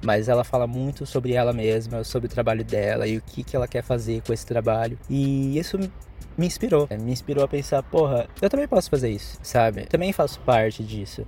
mas 0.03 0.29
ela 0.29 0.43
fala 0.43 0.67
muito 0.67 1.07
sobre 1.07 1.35
ela 1.35 1.53
mesma, 1.53 2.03
sobre 2.03 2.27
o 2.27 2.31
trabalho 2.31 2.65
dela 2.65 3.07
e 3.07 3.17
o 3.17 3.23
que, 3.23 3.45
que 3.45 3.55
ela 3.55 3.69
quer 3.69 3.83
fazer 3.83 4.23
com 4.23 4.33
esse 4.33 4.45
trabalho. 4.45 4.99
E 5.09 5.57
isso 5.57 5.79
me 6.37 6.47
inspirou, 6.47 6.89
me 7.01 7.13
inspirou 7.13 7.45
a 7.45 7.49
pensar, 7.49 7.83
porra, 7.85 8.27
eu 8.43 8.51
também 8.51 8.67
posso 8.67 8.91
fazer 8.91 9.09
isso, 9.09 9.39
sabe? 9.43 9.87
Também 9.87 10.13
faço 10.13 10.41
parte 10.41 10.83
disso. 10.83 11.25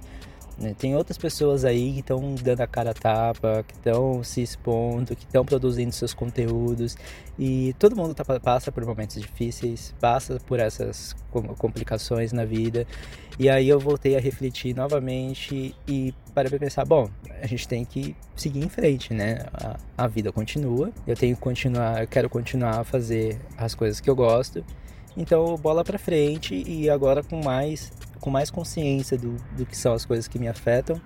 Né? 0.58 0.74
Tem 0.78 0.96
outras 0.96 1.18
pessoas 1.18 1.64
aí 1.64 1.92
que 1.92 2.00
estão 2.00 2.34
dando 2.34 2.62
a 2.62 2.66
cara 2.66 2.90
a 2.90 2.94
tapa, 2.94 3.64
que 3.66 3.74
estão 3.74 4.22
se 4.24 4.42
expondo, 4.42 5.14
que 5.14 5.24
estão 5.24 5.44
produzindo 5.44 5.92
seus 5.92 6.14
conteúdos 6.14 6.96
e 7.38 7.74
todo 7.78 7.94
mundo 7.94 8.14
tá, 8.14 8.24
passa 8.40 8.72
por 8.72 8.84
momentos 8.86 9.20
difíceis, 9.20 9.94
passa 10.00 10.38
por 10.46 10.58
essas 10.58 11.14
complicações 11.58 12.32
na 12.32 12.44
vida. 12.44 12.86
E 13.38 13.50
aí 13.50 13.68
eu 13.68 13.78
voltei 13.78 14.16
a 14.16 14.20
refletir 14.20 14.74
novamente 14.74 15.74
e 15.86 16.14
para 16.34 16.48
pensar, 16.58 16.86
bom, 16.86 17.10
a 17.42 17.46
gente 17.46 17.68
tem 17.68 17.84
que 17.84 18.16
seguir 18.34 18.64
em 18.64 18.68
frente, 18.68 19.12
né? 19.12 19.40
A, 19.52 19.76
a 19.98 20.06
vida 20.06 20.32
continua, 20.32 20.90
eu 21.06 21.14
tenho 21.14 21.36
que 21.36 21.42
continuar, 21.42 22.00
eu 22.00 22.08
quero 22.08 22.30
continuar 22.30 22.80
a 22.80 22.84
fazer 22.84 23.38
as 23.58 23.74
coisas 23.74 24.00
que 24.00 24.08
eu 24.08 24.16
gosto. 24.16 24.64
Então, 25.14 25.54
bola 25.56 25.82
para 25.82 25.98
frente 25.98 26.62
e 26.66 26.90
agora 26.90 27.22
com 27.22 27.42
mais 27.42 27.90
com 28.20 28.30
mais 28.30 28.50
consciência 28.50 29.16
do, 29.16 29.36
do 29.56 29.66
que 29.66 29.76
são 29.76 29.92
as 29.92 30.04
coisas 30.04 30.28
que 30.28 30.38
me 30.38 30.48
afetam 30.48 31.00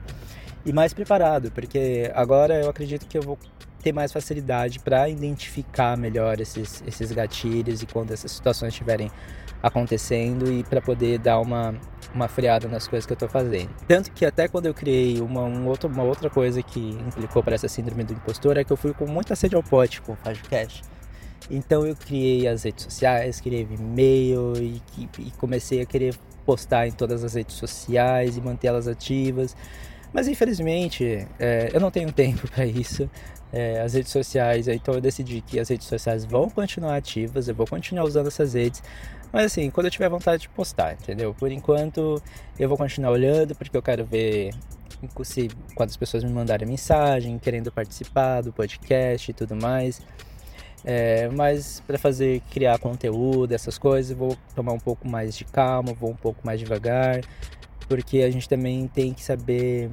e 0.65 0.73
mais 0.73 0.93
preparado, 0.93 1.51
porque 1.53 2.11
agora 2.15 2.63
eu 2.63 2.69
acredito 2.69 3.07
que 3.07 3.17
eu 3.17 3.23
vou 3.23 3.39
ter 3.83 3.93
mais 3.93 4.13
facilidade 4.13 4.79
para 4.79 5.09
identificar 5.09 5.97
melhor 5.97 6.39
esses, 6.41 6.83
esses 6.87 7.11
gatilhos 7.13 7.83
e 7.83 7.87
quando 7.87 8.13
essas 8.13 8.31
situações 8.31 8.75
estiverem 8.75 9.11
acontecendo 9.63 10.51
e 10.51 10.63
para 10.65 10.81
poder 10.81 11.19
dar 11.19 11.41
uma, 11.41 11.75
uma 12.15 12.29
freada 12.29 12.69
nas 12.69 12.87
coisas 12.87 13.07
que 13.07 13.13
eu 13.13 13.15
estou 13.15 13.29
fazendo. 13.29 13.71
Tanto 13.87 14.11
que 14.13 14.25
até 14.25 14.49
quando 14.49 14.67
eu 14.67 14.75
criei 14.75 15.21
uma, 15.21 15.43
um 15.43 15.67
outro, 15.67 15.89
uma 15.89 16.03
outra 16.03 16.31
coisa 16.31 16.63
que 16.63 16.79
implicou 16.79 17.43
para 17.43 17.55
essa 17.55 17.69
síndrome 17.69 18.05
do 18.05 18.13
impostor 18.13 18.57
é 18.57 18.65
que 18.65 18.73
eu 18.73 18.77
fui 18.77 18.93
com 18.93 19.07
muita 19.07 19.35
sede 19.35 19.55
ao 19.55 19.63
pote 19.63 20.01
com 20.01 20.13
o 20.13 20.17
Fajocast. 20.17 20.83
Então 21.51 21.87
eu 21.87 21.97
criei 21.97 22.47
as 22.47 22.63
redes 22.63 22.85
sociais, 22.85 23.41
criei 23.41 23.67
e-mail 23.71 24.53
e, 24.57 24.83
e 25.19 25.31
comecei 25.33 25.81
a 25.81 25.87
querer 25.87 26.15
postar 26.41 26.87
em 26.87 26.93
todas 26.93 27.25
as 27.25 27.35
redes 27.35 27.57
sociais 27.57 28.37
e 28.37 28.41
mantê-las 28.41 28.87
ativas. 28.89 29.57
Mas 30.13 30.29
infelizmente 30.29 31.27
é, 31.39 31.71
eu 31.73 31.81
não 31.81 31.91
tenho 31.91 32.11
tempo 32.13 32.49
para 32.49 32.67
isso. 32.67 33.09
É, 33.53 33.81
as 33.81 33.95
redes 33.95 34.13
sociais, 34.13 34.69
então 34.69 34.95
eu 34.95 35.01
decidi 35.01 35.41
que 35.41 35.59
as 35.59 35.69
redes 35.69 35.89
sociais 35.89 36.25
vão 36.25 36.49
continuar 36.49 36.95
ativas, 36.95 37.49
eu 37.49 37.55
vou 37.55 37.67
continuar 37.67 38.05
usando 38.05 38.29
essas 38.29 38.55
redes. 38.55 38.81
Mas 39.33 39.47
assim, 39.47 39.71
quando 39.71 39.87
eu 39.87 39.91
tiver 39.91 40.09
vontade 40.09 40.43
de 40.43 40.49
postar, 40.49 40.93
entendeu? 40.95 41.35
Por 41.35 41.51
enquanto 41.51 42.23
eu 42.59 42.69
vou 42.69 42.79
continuar 42.79 43.11
olhando 43.11 43.55
porque 43.55 43.77
eu 43.77 43.83
quero 43.83 44.05
ver 44.05 44.53
se 45.25 45.49
quando 45.75 45.89
as 45.89 45.97
pessoas 45.97 46.23
me 46.23 46.31
mandarem 46.31 46.69
mensagem, 46.69 47.39
querendo 47.39 47.73
participar 47.73 48.43
do 48.43 48.53
podcast 48.53 49.31
e 49.31 49.35
tudo 49.35 49.57
mais. 49.57 50.01
É, 50.85 51.29
mas 51.29 51.83
para 51.87 51.99
fazer 51.99 52.41
criar 52.51 52.79
conteúdo, 52.79 53.53
essas 53.53 53.77
coisas, 53.77 54.17
vou 54.17 54.37
tomar 54.55 54.73
um 54.73 54.79
pouco 54.79 55.09
mais 55.09 55.37
de 55.37 55.45
calma, 55.45 55.93
vou 55.93 56.11
um 56.11 56.17
pouco 56.17 56.41
mais 56.45 56.59
devagar, 56.59 57.21
porque 57.89 58.19
a 58.19 58.31
gente 58.31 58.49
também 58.49 58.87
tem 58.89 59.13
que 59.13 59.23
saber 59.23 59.91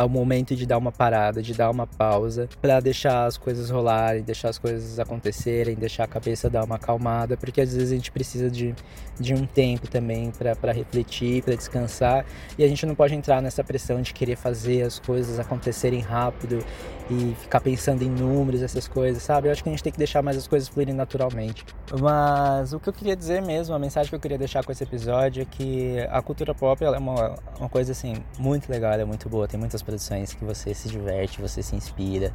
ao 0.00 0.08
momento 0.08 0.56
de 0.56 0.64
dar 0.64 0.78
uma 0.78 0.90
parada, 0.90 1.42
de 1.42 1.52
dar 1.52 1.70
uma 1.70 1.86
pausa, 1.86 2.48
para 2.62 2.80
deixar 2.80 3.26
as 3.26 3.36
coisas 3.36 3.68
rolarem, 3.68 4.22
deixar 4.22 4.48
as 4.48 4.58
coisas 4.58 4.98
acontecerem, 4.98 5.74
deixar 5.74 6.04
a 6.04 6.06
cabeça 6.06 6.48
dar 6.48 6.64
uma 6.64 6.76
acalmada, 6.76 7.36
porque 7.36 7.60
às 7.60 7.74
vezes 7.74 7.92
a 7.92 7.94
gente 7.96 8.10
precisa 8.10 8.50
de, 8.50 8.74
de 9.18 9.34
um 9.34 9.44
tempo 9.44 9.86
também 9.88 10.32
para 10.32 10.72
refletir, 10.72 11.42
para 11.42 11.54
descansar, 11.54 12.24
e 12.56 12.64
a 12.64 12.68
gente 12.68 12.86
não 12.86 12.94
pode 12.94 13.14
entrar 13.14 13.42
nessa 13.42 13.62
pressão 13.62 14.00
de 14.00 14.14
querer 14.14 14.36
fazer 14.36 14.82
as 14.82 14.98
coisas 14.98 15.38
acontecerem 15.38 16.00
rápido 16.00 16.64
e 17.10 17.34
ficar 17.34 17.60
pensando 17.60 18.02
em 18.02 18.08
números, 18.08 18.62
essas 18.62 18.86
coisas, 18.86 19.22
sabe? 19.22 19.48
Eu 19.48 19.52
acho 19.52 19.62
que 19.62 19.68
a 19.68 19.72
gente 19.72 19.82
tem 19.82 19.92
que 19.92 19.98
deixar 19.98 20.22
mais 20.22 20.36
as 20.36 20.46
coisas 20.46 20.68
fluírem 20.68 20.94
naturalmente. 20.94 21.66
Mas 22.00 22.72
o 22.72 22.78
que 22.78 22.88
eu 22.88 22.92
queria 22.92 23.16
dizer 23.16 23.42
mesmo, 23.42 23.74
a 23.74 23.78
mensagem 23.78 24.08
que 24.08 24.14
eu 24.14 24.20
queria 24.20 24.38
deixar 24.38 24.64
com 24.64 24.70
esse 24.70 24.84
episódio 24.84 25.42
é 25.42 25.44
que 25.44 25.98
a 26.08 26.22
cultura 26.22 26.54
pop 26.54 26.82
é 26.84 26.90
uma, 26.90 27.34
uma 27.58 27.68
coisa 27.68 27.90
assim 27.90 28.14
muito 28.38 28.70
legal, 28.70 28.92
é 28.92 29.04
muito 29.04 29.28
boa, 29.28 29.48
tem 29.48 29.58
muitas 29.58 29.82
produções 29.90 30.32
que 30.32 30.44
você 30.44 30.72
se 30.72 30.88
diverte, 30.88 31.40
você 31.40 31.62
se 31.62 31.74
inspira, 31.74 32.32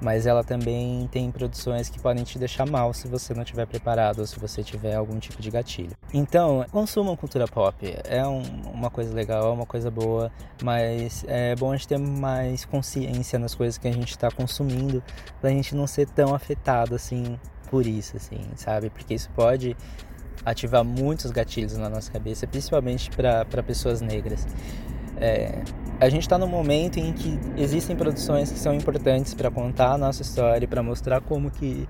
mas 0.00 0.26
ela 0.26 0.44
também 0.44 1.08
tem 1.10 1.30
produções 1.30 1.88
que 1.88 1.98
podem 1.98 2.22
te 2.22 2.38
deixar 2.38 2.66
mal 2.66 2.92
se 2.92 3.08
você 3.08 3.32
não 3.32 3.42
estiver 3.42 3.66
preparado 3.66 4.18
ou 4.18 4.26
se 4.26 4.38
você 4.38 4.62
tiver 4.62 4.94
algum 4.94 5.18
tipo 5.18 5.40
de 5.40 5.50
gatilho. 5.50 5.96
Então, 6.12 6.64
consumam 6.70 7.16
cultura 7.16 7.46
pop, 7.46 7.76
é 8.04 8.26
um, 8.26 8.42
uma 8.72 8.90
coisa 8.90 9.14
legal, 9.14 9.48
é 9.48 9.52
uma 9.52 9.66
coisa 9.66 9.90
boa, 9.90 10.30
mas 10.62 11.24
é 11.26 11.56
bom 11.56 11.72
a 11.72 11.76
gente 11.76 11.88
ter 11.88 11.98
mais 11.98 12.66
consciência 12.66 13.38
nas 13.38 13.54
coisas 13.54 13.78
que 13.78 13.88
a 13.88 13.92
gente 13.92 14.10
está 14.10 14.30
consumindo, 14.30 15.02
pra 15.40 15.48
gente 15.50 15.74
não 15.74 15.86
ser 15.86 16.06
tão 16.10 16.34
afetado 16.34 16.94
assim 16.94 17.38
por 17.70 17.86
isso, 17.86 18.16
assim, 18.16 18.40
sabe? 18.54 18.90
Porque 18.90 19.14
isso 19.14 19.30
pode 19.34 19.74
ativar 20.44 20.84
muitos 20.84 21.30
gatilhos 21.30 21.76
na 21.76 21.88
nossa 21.88 22.10
cabeça, 22.10 22.46
principalmente 22.46 23.10
para 23.10 23.62
pessoas 23.62 24.00
negras. 24.00 24.46
É, 25.20 25.62
a 26.00 26.08
gente 26.08 26.22
está 26.22 26.38
num 26.38 26.46
momento 26.46 26.98
em 26.98 27.12
que 27.12 27.38
existem 27.56 27.96
produções 27.96 28.50
que 28.52 28.58
são 28.58 28.74
importantes 28.74 29.34
para 29.34 29.50
contar 29.50 29.92
a 29.92 29.98
nossa 29.98 30.22
história, 30.22 30.66
para 30.66 30.82
mostrar 30.82 31.20
como 31.20 31.50
que 31.50 31.88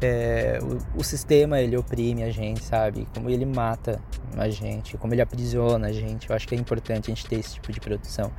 é, 0.00 0.58
o, 0.62 1.00
o, 1.00 1.04
sistema 1.04 1.60
ele 1.60 1.76
oprime 1.76 2.22
a 2.22 2.30
gente, 2.30 2.62
sabe? 2.62 3.06
Como 3.14 3.28
ele 3.28 3.44
mata 3.44 4.00
a 4.36 4.48
gente, 4.48 4.96
como 4.96 5.12
ele 5.12 5.22
aprisiona 5.22 5.88
a 5.88 5.92
gente. 5.92 6.30
Eu 6.30 6.36
acho 6.36 6.46
que 6.46 6.54
é 6.54 6.58
importante 6.58 7.10
a 7.10 7.14
gente 7.14 7.26
ter 7.26 7.40
esse 7.40 7.54
tipo 7.54 7.72
de 7.72 7.80
produção. 7.80 8.30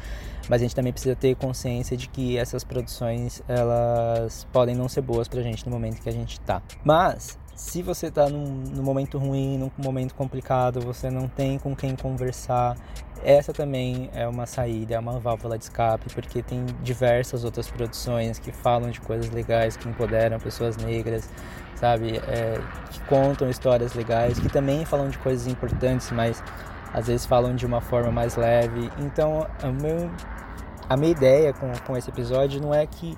Mas 0.47 0.61
a 0.61 0.63
gente 0.63 0.75
também 0.75 0.93
precisa 0.93 1.15
ter 1.15 1.35
consciência 1.35 1.97
de 1.97 2.07
que 2.07 2.37
essas 2.37 2.63
produções 2.63 3.43
elas 3.47 4.47
podem 4.53 4.75
não 4.75 4.87
ser 4.87 5.01
boas 5.01 5.27
pra 5.27 5.41
gente 5.41 5.65
no 5.65 5.71
momento 5.71 6.01
que 6.01 6.09
a 6.09 6.13
gente 6.13 6.39
tá. 6.41 6.61
Mas 6.83 7.37
se 7.59 7.83
você 7.83 8.07
está 8.07 8.29
num, 8.29 8.63
num, 8.73 8.81
momento 8.81 9.17
ruim, 9.17 9.57
num 9.57 9.69
momento 9.83 10.15
complicado, 10.15 10.79
você 10.79 11.09
não 11.09 11.27
tem 11.27 11.59
com 11.59 11.75
quem 11.75 11.93
conversar, 11.93 12.77
essa 13.21 13.51
também 13.51 14.09
é 14.13 14.25
uma 14.25 14.45
saída, 14.45 14.95
é 14.95 14.99
uma 14.99 15.19
válvula 15.19 15.57
de 15.57 15.65
escape, 15.65 16.05
porque 16.13 16.41
tem 16.41 16.65
diversas 16.81 17.43
outras 17.43 17.69
produções 17.69 18.39
que 18.39 18.53
falam 18.53 18.89
de 18.89 19.01
coisas 19.01 19.29
legais, 19.29 19.75
que 19.75 19.89
empoderam 19.89 20.39
pessoas 20.39 20.77
negras, 20.77 21.29
sabe? 21.75 22.17
É, 22.29 22.57
que 22.91 23.01
contam 23.01 23.49
histórias 23.49 23.93
legais, 23.93 24.39
que 24.39 24.47
também 24.47 24.85
falam 24.85 25.09
de 25.09 25.17
coisas 25.17 25.45
importantes, 25.45 26.09
mas 26.11 26.41
às 26.93 27.07
vezes 27.07 27.25
falam 27.25 27.53
de 27.53 27.65
uma 27.65 27.81
forma 27.81 28.09
mais 28.09 28.37
leve. 28.37 28.89
Então, 28.99 29.45
meu, 29.81 30.09
a 30.87 30.95
minha 30.95 31.11
ideia 31.11 31.51
com, 31.51 31.69
com 31.85 31.97
esse 31.97 32.09
episódio 32.09 32.61
não 32.61 32.73
é 32.73 32.87
que 32.87 33.17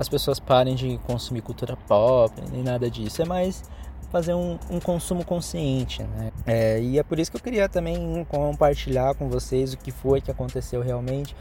as 0.00 0.08
pessoas 0.08 0.40
parem 0.40 0.74
de 0.74 0.96
consumir 1.06 1.42
cultura 1.42 1.76
pop, 1.76 2.32
nem 2.50 2.62
nada 2.62 2.90
disso. 2.90 3.20
É 3.20 3.26
mais 3.26 3.62
fazer 4.10 4.32
um, 4.32 4.58
um 4.70 4.80
consumo 4.80 5.22
consciente, 5.22 6.02
né? 6.02 6.32
É, 6.46 6.80
e 6.80 6.98
é 6.98 7.02
por 7.02 7.18
isso 7.18 7.30
que 7.30 7.36
eu 7.36 7.40
queria 7.42 7.68
também 7.68 8.24
compartilhar 8.24 9.14
com 9.14 9.28
vocês 9.28 9.74
o 9.74 9.76
que 9.76 9.90
foi 9.90 10.22
que 10.22 10.30
aconteceu 10.30 10.80
realmente, 10.80 11.36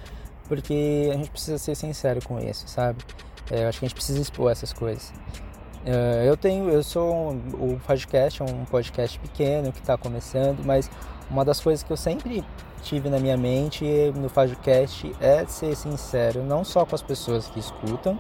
porque 0.46 1.10
a 1.10 1.16
gente 1.16 1.32
precisa 1.32 1.58
ser 1.58 1.74
sincero 1.74 2.20
com 2.28 2.38
isso, 2.38 2.68
sabe? 2.68 3.01
É, 3.50 3.66
acho 3.66 3.80
que 3.80 3.86
a 3.86 3.88
gente 3.88 3.96
precisa 3.96 4.20
expor 4.20 4.51
essas 4.51 4.74
coisas. 4.74 5.13
É, 5.86 6.28
eu 6.28 6.36
tenho, 6.36 6.70
eu 6.70 6.84
sou 6.84 7.32
um, 7.32 7.38
o 7.54 7.80
podcast 7.80 8.42
é 8.42 8.46
um 8.46 8.66
podcast 8.66 9.18
pequeno 9.20 9.72
que 9.72 9.80
está 9.80 9.98
começando, 9.98 10.66
mas 10.66 10.92
uma 11.32 11.46
das 11.46 11.62
coisas 11.62 11.82
que 11.82 11.94
eu 11.94 11.98
sempre 11.98 12.44
tive 12.84 13.10
na 13.10 13.20
minha 13.20 13.38
mente 13.38 13.86
no 14.16 14.28
Fajocast 14.28 15.16
é 15.22 15.46
ser 15.46 15.78
sincero, 15.78 16.44
não 16.44 16.66
só 16.66 16.86
com 16.86 16.94
as 16.94 17.01
pessoas 17.01 17.48
que 17.48 17.60
escutam, 17.60 18.20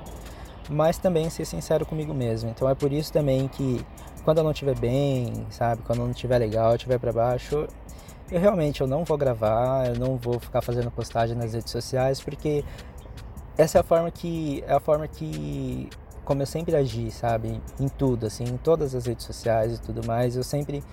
mas 0.69 0.97
também 0.97 1.29
ser 1.29 1.45
sincero 1.45 1.85
comigo 1.85 2.13
mesmo. 2.13 2.49
Então 2.49 2.69
é 2.69 2.75
por 2.75 2.93
isso 2.93 3.11
também 3.11 3.47
que 3.47 3.83
quando 4.23 4.37
eu 4.37 4.43
não 4.43 4.51
estiver 4.51 4.77
bem, 4.77 5.45
sabe, 5.49 5.81
quando 5.83 5.99
eu 5.99 6.05
não 6.05 6.11
estiver 6.11 6.37
legal, 6.37 6.75
estiver 6.75 6.99
para 6.99 7.11
baixo, 7.11 7.67
eu 8.31 8.39
realmente 8.39 8.81
eu 8.81 8.87
não 8.87 9.03
vou 9.03 9.17
gravar, 9.17 9.87
eu 9.87 9.95
não 9.95 10.17
vou 10.17 10.39
ficar 10.39 10.61
fazendo 10.61 10.91
postagem 10.91 11.35
nas 11.35 11.53
redes 11.53 11.71
sociais, 11.71 12.21
porque 12.21 12.63
essa 13.57 13.79
é 13.79 13.81
a 13.81 13.83
forma 13.83 14.11
que 14.11 14.63
é 14.67 14.73
a 14.73 14.79
forma 14.79 15.07
que 15.07 15.89
como 16.23 16.43
eu 16.43 16.45
sempre 16.45 16.75
agi, 16.75 17.09
sabe, 17.09 17.59
em 17.79 17.87
tudo, 17.87 18.27
assim, 18.27 18.43
em 18.43 18.57
todas 18.57 18.93
as 18.93 19.07
redes 19.07 19.25
sociais 19.25 19.73
e 19.73 19.81
tudo 19.81 20.05
mais, 20.05 20.35
eu 20.35 20.43
sempre 20.43 20.83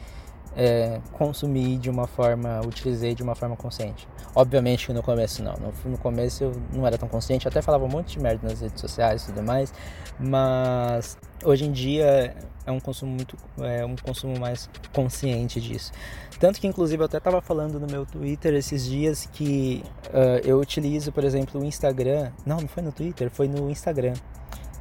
é, 0.56 1.00
consumi 1.12 1.76
de 1.76 1.90
uma 1.90 2.06
forma, 2.06 2.60
utilizei 2.66 3.14
de 3.14 3.22
uma 3.22 3.34
forma 3.34 3.54
consciente. 3.54 4.08
Obviamente 4.34 4.86
que 4.86 4.92
no 4.92 5.02
começo 5.02 5.42
não, 5.42 5.54
no, 5.54 5.90
no, 5.90 5.98
começo 5.98 6.44
eu 6.44 6.52
não 6.72 6.86
era 6.86 6.96
tão 6.96 7.08
consciente, 7.08 7.46
até 7.46 7.60
falava 7.60 7.84
um 7.84 7.88
monte 7.88 8.16
de 8.16 8.20
merda 8.22 8.48
nas 8.48 8.60
redes 8.60 8.80
sociais 8.80 9.24
e 9.24 9.26
tudo 9.26 9.42
mais, 9.42 9.72
mas 10.18 11.18
hoje 11.44 11.66
em 11.66 11.72
dia 11.72 12.34
é 12.64 12.72
um 12.72 12.80
consumo 12.80 13.12
muito, 13.12 13.36
é 13.60 13.84
um 13.84 13.96
consumo 13.96 14.38
mais 14.40 14.68
consciente 14.94 15.60
disso. 15.60 15.92
Tanto 16.40 16.60
que 16.60 16.66
inclusive 16.66 17.02
eu 17.02 17.06
até 17.06 17.18
estava 17.18 17.40
falando 17.40 17.78
no 17.78 17.86
meu 17.86 18.06
Twitter 18.06 18.54
esses 18.54 18.84
dias 18.86 19.26
que 19.30 19.84
uh, 20.08 20.40
eu 20.44 20.58
utilizo, 20.58 21.12
por 21.12 21.24
exemplo, 21.24 21.60
o 21.60 21.64
Instagram, 21.64 22.32
não, 22.44 22.60
não 22.60 22.68
foi 22.68 22.82
no 22.82 22.92
Twitter, 22.92 23.30
foi 23.30 23.46
no 23.46 23.70
Instagram. 23.70 24.14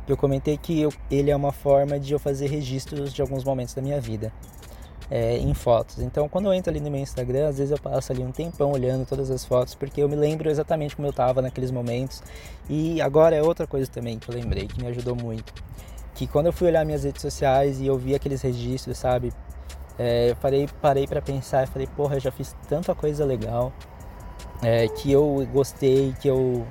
Eu 0.07 0.15
comentei 0.15 0.55
que 0.57 0.81
eu, 0.81 0.93
ele 1.09 1.31
é 1.31 1.35
uma 1.35 1.51
forma 1.51 1.99
de 1.99 2.13
eu 2.13 2.19
fazer 2.19 2.47
registros 2.47 3.11
de 3.11 3.21
alguns 3.21 3.43
momentos 3.43 3.73
da 3.73 3.81
minha 3.81 3.99
vida 3.99 4.31
é, 5.09 5.37
em 5.37 5.53
fotos. 5.53 5.99
Então, 5.99 6.27
quando 6.27 6.45
eu 6.45 6.53
entro 6.53 6.71
ali 6.71 6.79
no 6.79 6.89
meu 6.89 6.99
Instagram, 6.99 7.47
às 7.47 7.57
vezes 7.57 7.71
eu 7.71 7.77
passo 7.77 8.11
ali 8.11 8.23
um 8.23 8.31
tempão 8.31 8.71
olhando 8.71 9.05
todas 9.05 9.29
as 9.29 9.45
fotos, 9.45 9.75
porque 9.75 10.01
eu 10.01 10.09
me 10.09 10.15
lembro 10.15 10.49
exatamente 10.49 10.95
como 10.95 11.07
eu 11.07 11.11
estava 11.11 11.41
naqueles 11.41 11.71
momentos. 11.71 12.23
E 12.69 13.01
agora 13.01 13.35
é 13.35 13.41
outra 13.41 13.67
coisa 13.67 13.89
também 13.89 14.17
que 14.17 14.29
eu 14.29 14.35
lembrei, 14.35 14.67
que 14.67 14.81
me 14.81 14.87
ajudou 14.87 15.15
muito. 15.15 15.53
Que 16.13 16.25
quando 16.27 16.47
eu 16.47 16.53
fui 16.53 16.67
olhar 16.67 16.85
minhas 16.85 17.03
redes 17.03 17.21
sociais 17.21 17.79
e 17.79 17.87
eu 17.87 17.97
vi 17.97 18.15
aqueles 18.15 18.41
registros, 18.41 18.97
sabe? 18.97 19.31
É, 19.97 20.31
eu 20.31 20.35
parei, 20.37 20.67
parei 20.81 21.07
para 21.07 21.21
pensar 21.21 21.63
e 21.63 21.67
falei, 21.67 21.87
porra, 21.87 22.15
eu 22.15 22.19
já 22.19 22.31
fiz 22.31 22.55
tanta 22.67 22.93
coisa 22.95 23.23
legal 23.23 23.71
é, 24.61 24.87
que 24.87 25.11
eu 25.11 25.47
gostei, 25.53 26.13
que 26.21 26.27
eu 26.27 26.65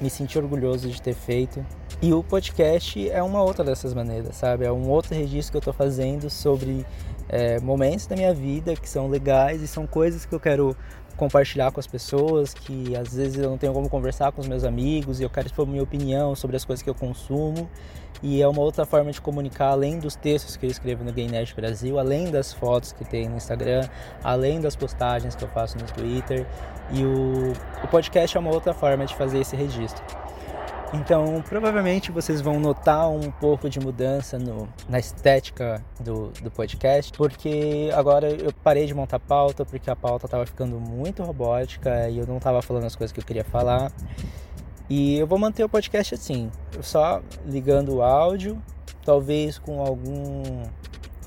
me 0.00 0.10
senti 0.10 0.38
orgulhoso 0.38 0.88
de 0.88 1.00
ter 1.00 1.14
feito. 1.14 1.64
E 2.02 2.12
o 2.12 2.22
podcast 2.22 3.08
é 3.08 3.22
uma 3.22 3.42
outra 3.42 3.64
dessas 3.64 3.94
maneiras, 3.94 4.36
sabe? 4.36 4.66
É 4.66 4.72
um 4.72 4.88
outro 4.88 5.14
registro 5.14 5.52
que 5.52 5.56
eu 5.56 5.60
estou 5.60 5.72
fazendo 5.72 6.28
sobre 6.28 6.84
é, 7.28 7.60
momentos 7.60 8.06
da 8.06 8.16
minha 8.16 8.32
vida 8.32 8.74
que 8.74 8.88
são 8.88 9.08
legais 9.08 9.62
e 9.62 9.66
são 9.66 9.86
coisas 9.86 10.24
que 10.24 10.34
eu 10.34 10.40
quero 10.40 10.76
compartilhar 11.16 11.72
com 11.72 11.80
as 11.80 11.86
pessoas, 11.86 12.52
que 12.52 12.94
às 12.94 13.14
vezes 13.14 13.38
eu 13.38 13.50
não 13.50 13.58
tenho 13.58 13.72
como 13.72 13.88
conversar 13.88 14.32
com 14.32 14.40
os 14.40 14.48
meus 14.48 14.64
amigos 14.64 15.18
e 15.18 15.22
eu 15.22 15.30
quero 15.30 15.46
expor 15.46 15.66
minha 15.66 15.82
opinião 15.82 16.34
sobre 16.34 16.56
as 16.56 16.64
coisas 16.64 16.82
que 16.82 16.90
eu 16.90 16.94
consumo. 16.94 17.68
E 18.22 18.40
é 18.40 18.48
uma 18.48 18.62
outra 18.62 18.86
forma 18.86 19.10
de 19.10 19.20
comunicar, 19.20 19.68
além 19.68 19.98
dos 19.98 20.16
textos 20.16 20.56
que 20.56 20.64
eu 20.64 20.70
escrevo 20.70 21.04
no 21.04 21.12
Gay 21.12 21.28
Nerd 21.28 21.54
Brasil, 21.54 21.98
além 21.98 22.30
das 22.30 22.52
fotos 22.52 22.92
que 22.92 23.04
tem 23.04 23.28
no 23.28 23.36
Instagram, 23.36 23.86
além 24.24 24.60
das 24.60 24.74
postagens 24.74 25.34
que 25.34 25.44
eu 25.44 25.48
faço 25.48 25.76
no 25.76 25.84
Twitter. 25.84 26.46
E 26.92 27.04
o, 27.04 27.52
o 27.84 27.88
podcast 27.88 28.36
é 28.36 28.40
uma 28.40 28.50
outra 28.50 28.72
forma 28.72 29.04
de 29.04 29.14
fazer 29.14 29.40
esse 29.40 29.54
registro. 29.54 30.02
Então, 30.94 31.42
provavelmente 31.48 32.12
vocês 32.12 32.40
vão 32.40 32.60
notar 32.60 33.10
um 33.10 33.30
pouco 33.30 33.68
de 33.68 33.80
mudança 33.80 34.38
no, 34.38 34.68
na 34.88 34.98
estética 34.98 35.82
do, 36.00 36.28
do 36.42 36.50
podcast, 36.50 37.12
porque 37.12 37.90
agora 37.92 38.30
eu 38.30 38.52
parei 38.62 38.86
de 38.86 38.94
montar 38.94 39.18
pauta, 39.18 39.64
porque 39.64 39.90
a 39.90 39.96
pauta 39.96 40.26
estava 40.26 40.46
ficando 40.46 40.78
muito 40.78 41.22
robótica 41.22 42.08
e 42.08 42.18
eu 42.18 42.26
não 42.26 42.36
estava 42.36 42.62
falando 42.62 42.84
as 42.84 42.94
coisas 42.94 43.12
que 43.12 43.20
eu 43.20 43.24
queria 43.24 43.44
falar. 43.44 43.90
E 44.88 45.18
eu 45.18 45.26
vou 45.26 45.38
manter 45.38 45.64
o 45.64 45.68
podcast 45.68 46.14
assim, 46.14 46.50
só 46.80 47.20
ligando 47.44 47.96
o 47.96 48.02
áudio, 48.02 48.62
talvez 49.04 49.58
com 49.58 49.80
algum. 49.80 50.62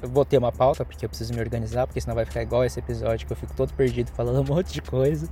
Eu 0.01 0.09
vou 0.09 0.23
ter 0.23 0.37
uma 0.37 0.51
pauta, 0.51 0.85
porque 0.85 1.05
eu 1.05 1.09
preciso 1.09 1.33
me 1.33 1.39
organizar, 1.39 1.85
porque 1.85 1.99
senão 1.99 2.15
vai 2.15 2.25
ficar 2.25 2.41
igual 2.41 2.63
esse 2.63 2.79
episódio 2.79 3.27
que 3.27 3.33
eu 3.33 3.37
fico 3.37 3.53
todo 3.53 3.73
perdido 3.73 4.11
falando 4.11 4.39
um 4.41 4.55
monte 4.55 4.73
de 4.73 4.81
coisa 4.81 5.27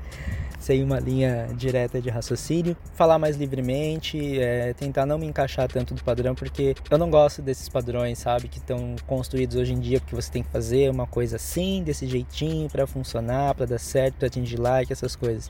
sem 0.60 0.84
uma 0.84 1.00
linha 1.00 1.48
direta 1.56 2.02
de 2.02 2.10
raciocínio, 2.10 2.76
falar 2.94 3.20
mais 3.20 3.38
livremente, 3.38 4.40
é, 4.40 4.74
tentar 4.74 5.06
não 5.06 5.18
me 5.18 5.26
encaixar 5.26 5.68
tanto 5.68 5.94
do 5.94 6.04
padrão, 6.04 6.34
porque 6.36 6.76
eu 6.90 6.98
não 6.98 7.10
gosto 7.10 7.42
desses 7.42 7.70
padrões, 7.70 8.18
sabe, 8.18 8.48
que 8.48 8.58
estão 8.58 8.96
construídos 9.06 9.56
hoje 9.56 9.74
em 9.74 9.80
dia, 9.80 10.00
porque 10.00 10.16
você 10.16 10.32
tem 10.32 10.44
que 10.44 10.50
fazer 10.50 10.90
uma 10.90 11.08
coisa 11.08 11.36
assim, 11.36 11.84
desse 11.84 12.08
jeitinho, 12.08 12.70
para 12.70 12.88
funcionar, 12.88 13.54
para 13.56 13.66
dar 13.66 13.80
certo, 13.80 14.16
para 14.16 14.28
atingir 14.28 14.58
like, 14.58 14.92
essas 14.92 15.16
coisas. 15.16 15.50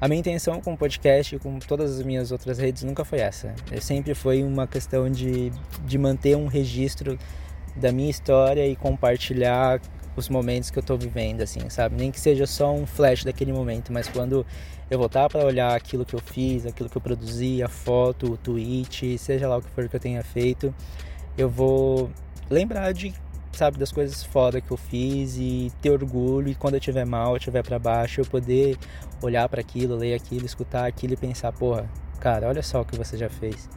A 0.00 0.08
minha 0.08 0.18
intenção 0.18 0.62
com 0.62 0.72
o 0.72 0.76
podcast 0.76 1.36
e 1.36 1.38
com 1.38 1.58
todas 1.58 1.98
as 1.98 2.02
minhas 2.02 2.32
outras 2.32 2.58
redes 2.58 2.82
nunca 2.82 3.04
foi 3.04 3.18
essa. 3.18 3.54
Eu 3.70 3.82
sempre 3.82 4.14
foi 4.14 4.42
uma 4.42 4.66
questão 4.66 5.10
de, 5.10 5.52
de 5.84 5.98
manter 5.98 6.36
um 6.36 6.46
registro 6.46 7.18
da 7.76 7.92
minha 7.92 8.10
história 8.10 8.66
e 8.66 8.76
compartilhar 8.76 9.80
os 10.16 10.28
momentos 10.28 10.70
que 10.70 10.78
eu 10.78 10.82
tô 10.82 10.96
vivendo, 10.96 11.40
assim, 11.40 11.68
sabe? 11.68 11.96
Nem 11.96 12.10
que 12.10 12.20
seja 12.20 12.46
só 12.46 12.72
um 12.72 12.86
flash 12.86 13.24
daquele 13.24 13.52
momento, 13.52 13.92
mas 13.92 14.08
quando 14.08 14.44
eu 14.90 14.98
voltar 14.98 15.28
para 15.28 15.44
olhar 15.44 15.74
aquilo 15.74 16.04
que 16.04 16.14
eu 16.14 16.20
fiz, 16.20 16.66
aquilo 16.66 16.88
que 16.88 16.96
eu 16.96 17.00
produzi, 17.00 17.62
a 17.62 17.68
foto, 17.68 18.32
o 18.32 18.36
tweet, 18.36 19.16
seja 19.18 19.48
lá 19.48 19.58
o 19.58 19.62
que 19.62 19.70
for 19.70 19.88
que 19.88 19.96
eu 19.96 20.00
tenha 20.00 20.22
feito, 20.22 20.74
eu 21.38 21.48
vou 21.48 22.10
lembrar 22.50 22.92
de, 22.92 23.14
sabe, 23.52 23.78
das 23.78 23.92
coisas 23.92 24.22
foda 24.24 24.60
que 24.60 24.70
eu 24.70 24.76
fiz 24.76 25.36
e 25.36 25.70
ter 25.80 25.90
orgulho 25.90 26.48
e 26.48 26.54
quando 26.54 26.74
eu 26.74 26.80
tiver 26.80 27.06
mal, 27.06 27.32
eu 27.32 27.36
estiver 27.36 27.62
para 27.62 27.78
baixo, 27.78 28.20
eu 28.20 28.26
poder 28.26 28.76
olhar 29.22 29.48
para 29.48 29.60
aquilo, 29.60 29.94
ler 29.94 30.14
aquilo, 30.14 30.44
escutar 30.44 30.86
aquilo 30.86 31.14
e 31.14 31.16
pensar, 31.16 31.52
porra, 31.52 31.88
cara, 32.18 32.48
olha 32.48 32.62
só 32.62 32.80
o 32.80 32.84
que 32.84 32.96
você 32.96 33.16
já 33.16 33.30
fez 33.30 33.68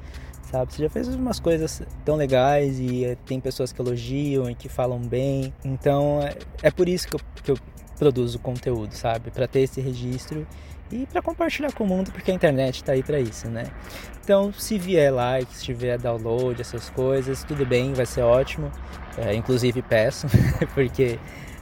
sabe? 0.54 0.72
Você 0.72 0.84
já 0.84 0.90
fez 0.90 1.08
umas 1.08 1.40
coisas 1.40 1.82
tão 2.06 2.16
legais 2.16 2.80
e 2.80 3.06
é, 3.06 3.16
tem 3.26 3.40
pessoas 3.40 3.74
que 3.74 3.82
elogiam 3.82 4.48
e 4.50 4.54
que 4.54 4.70
falam 4.70 5.00
bem. 5.00 5.52
Então 5.66 6.22
é, 6.22 6.36
é 6.62 6.70
por 6.70 6.88
isso 6.88 7.08
que 7.08 7.16
eu, 7.16 7.20
que 7.44 7.52
eu 7.52 7.58
produzo 7.98 8.38
conteúdo, 8.38 8.94
sabe? 8.94 9.32
Para 9.32 9.48
ter 9.48 9.62
esse 9.62 9.82
registro 9.82 10.46
e 10.92 11.08
para 11.08 11.24
compartilhar 11.24 11.74
com 11.74 11.84
o 11.86 11.88
mundo, 11.88 12.12
porque 12.12 12.30
a 12.30 12.34
internet 12.36 12.76
está 12.76 12.92
aí 12.92 13.02
para 13.02 13.20
isso, 13.20 13.50
né? 13.50 13.64
Então, 14.24 14.54
se 14.54 14.78
vier 14.78 15.12
like, 15.12 15.54
se 15.56 15.64
tiver 15.64 15.98
download, 15.98 16.62
essas 16.62 16.90
coisas, 16.92 17.44
tudo 17.44 17.66
bem, 17.66 17.94
vai 17.94 18.06
ser 18.06 18.22
ótimo. 18.22 18.72
É, 19.18 19.34
inclusive 19.34 19.82
peço, 19.82 20.28
porque 20.76 21.18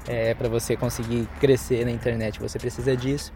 é, 0.07 0.33
para 0.33 0.49
você 0.49 0.75
conseguir 0.75 1.27
crescer 1.39 1.85
na 1.85 1.91
internet 1.91 2.39
você 2.39 2.57
precisa 2.59 2.95
disso 2.95 3.31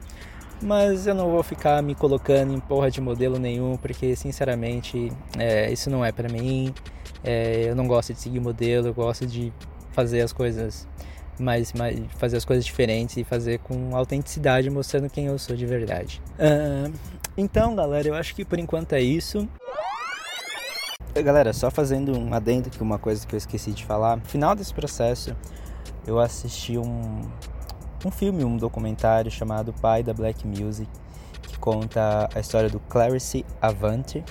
mas 0.62 1.08
eu 1.08 1.14
não 1.14 1.30
vou 1.30 1.44
ficar 1.44 1.82
me 1.82 1.96
colocando 1.96 2.54
em 2.54 2.60
porra 2.60 2.90
de 2.90 3.02
modelo 3.02 3.38
nenhum, 3.38 3.78
porque 3.78 4.16
sinceramente 4.16 5.12
é, 5.38 5.72
isso 5.72 5.90
não 5.90 6.04
é 6.04 6.12
para 6.12 6.30
mim. 6.30 6.74
É, 7.24 7.70
eu 7.70 7.76
não 7.76 7.88
gosto 7.88 8.14
de 8.14 8.20
seguir 8.20 8.40
modelo, 8.40 8.88
eu 8.88 8.94
gosto 8.94 9.26
de 9.26 9.52
fazer 9.92 10.22
as 10.22 10.32
coisas 10.32 10.88
mais, 11.40 11.74
mais 11.74 12.00
fazer 12.18 12.38
as 12.38 12.46
coisas 12.46 12.66
diferentes 12.66 13.18
e 13.18 13.24
fazer 13.24 13.60
com 13.60 13.96
autenticidade, 13.96 14.70
mostrando 14.70 15.10
quem 15.10 15.26
eu 15.26 15.38
sou 15.38 15.56
de 15.56 15.66
verdade. 15.66 16.22
Uh, 16.40 16.94
então, 17.38 17.76
galera, 17.76 18.08
eu 18.08 18.14
acho 18.14 18.36
que 18.36 18.46
por 18.46 18.60
enquanto 18.60 18.94
é 18.94 19.02
isso. 19.02 19.48
Galera, 21.24 21.54
só 21.54 21.72
fazendo 21.72 22.18
um 22.18 22.34
adendo 22.34 22.70
que 22.70 22.82
uma 22.82 23.00
coisa 23.00 23.26
que 23.26 23.34
eu 23.34 23.38
esqueci 23.38 23.72
de 23.72 23.86
falar. 23.86 24.18
No 24.18 24.26
final 24.26 24.54
desse 24.54 24.74
processo, 24.74 25.36
eu 26.06 26.20
assisti 26.20 26.78
um 26.78 27.22
um 28.06 28.12
filme, 28.12 28.46
um 28.46 28.56
documentário 28.56 29.32
chamado 29.32 29.74
Pai 29.74 30.04
da 30.04 30.14
Black 30.14 30.48
Music, 30.48 30.90
que 31.42 31.58
conta 31.58 32.30
a 32.34 32.40
história 32.40 32.70
do 32.70 32.80
Clarice 32.80 33.44
Avante, 33.60 34.24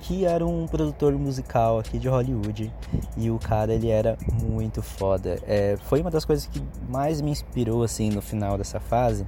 que 0.00 0.26
era 0.26 0.46
um 0.46 0.66
produtor 0.66 1.12
musical 1.14 1.78
aqui 1.78 1.98
de 1.98 2.08
Hollywood 2.08 2.72
e 3.16 3.30
o 3.30 3.38
cara 3.38 3.72
ele 3.72 3.88
era 3.88 4.16
muito 4.42 4.82
foda. 4.82 5.38
É, 5.46 5.76
foi 5.84 6.02
uma 6.02 6.10
das 6.10 6.24
coisas 6.24 6.46
que 6.46 6.62
mais 6.88 7.20
me 7.20 7.30
inspirou 7.30 7.82
assim 7.82 8.10
no 8.10 8.20
final 8.20 8.58
dessa 8.58 8.78
fase, 8.78 9.24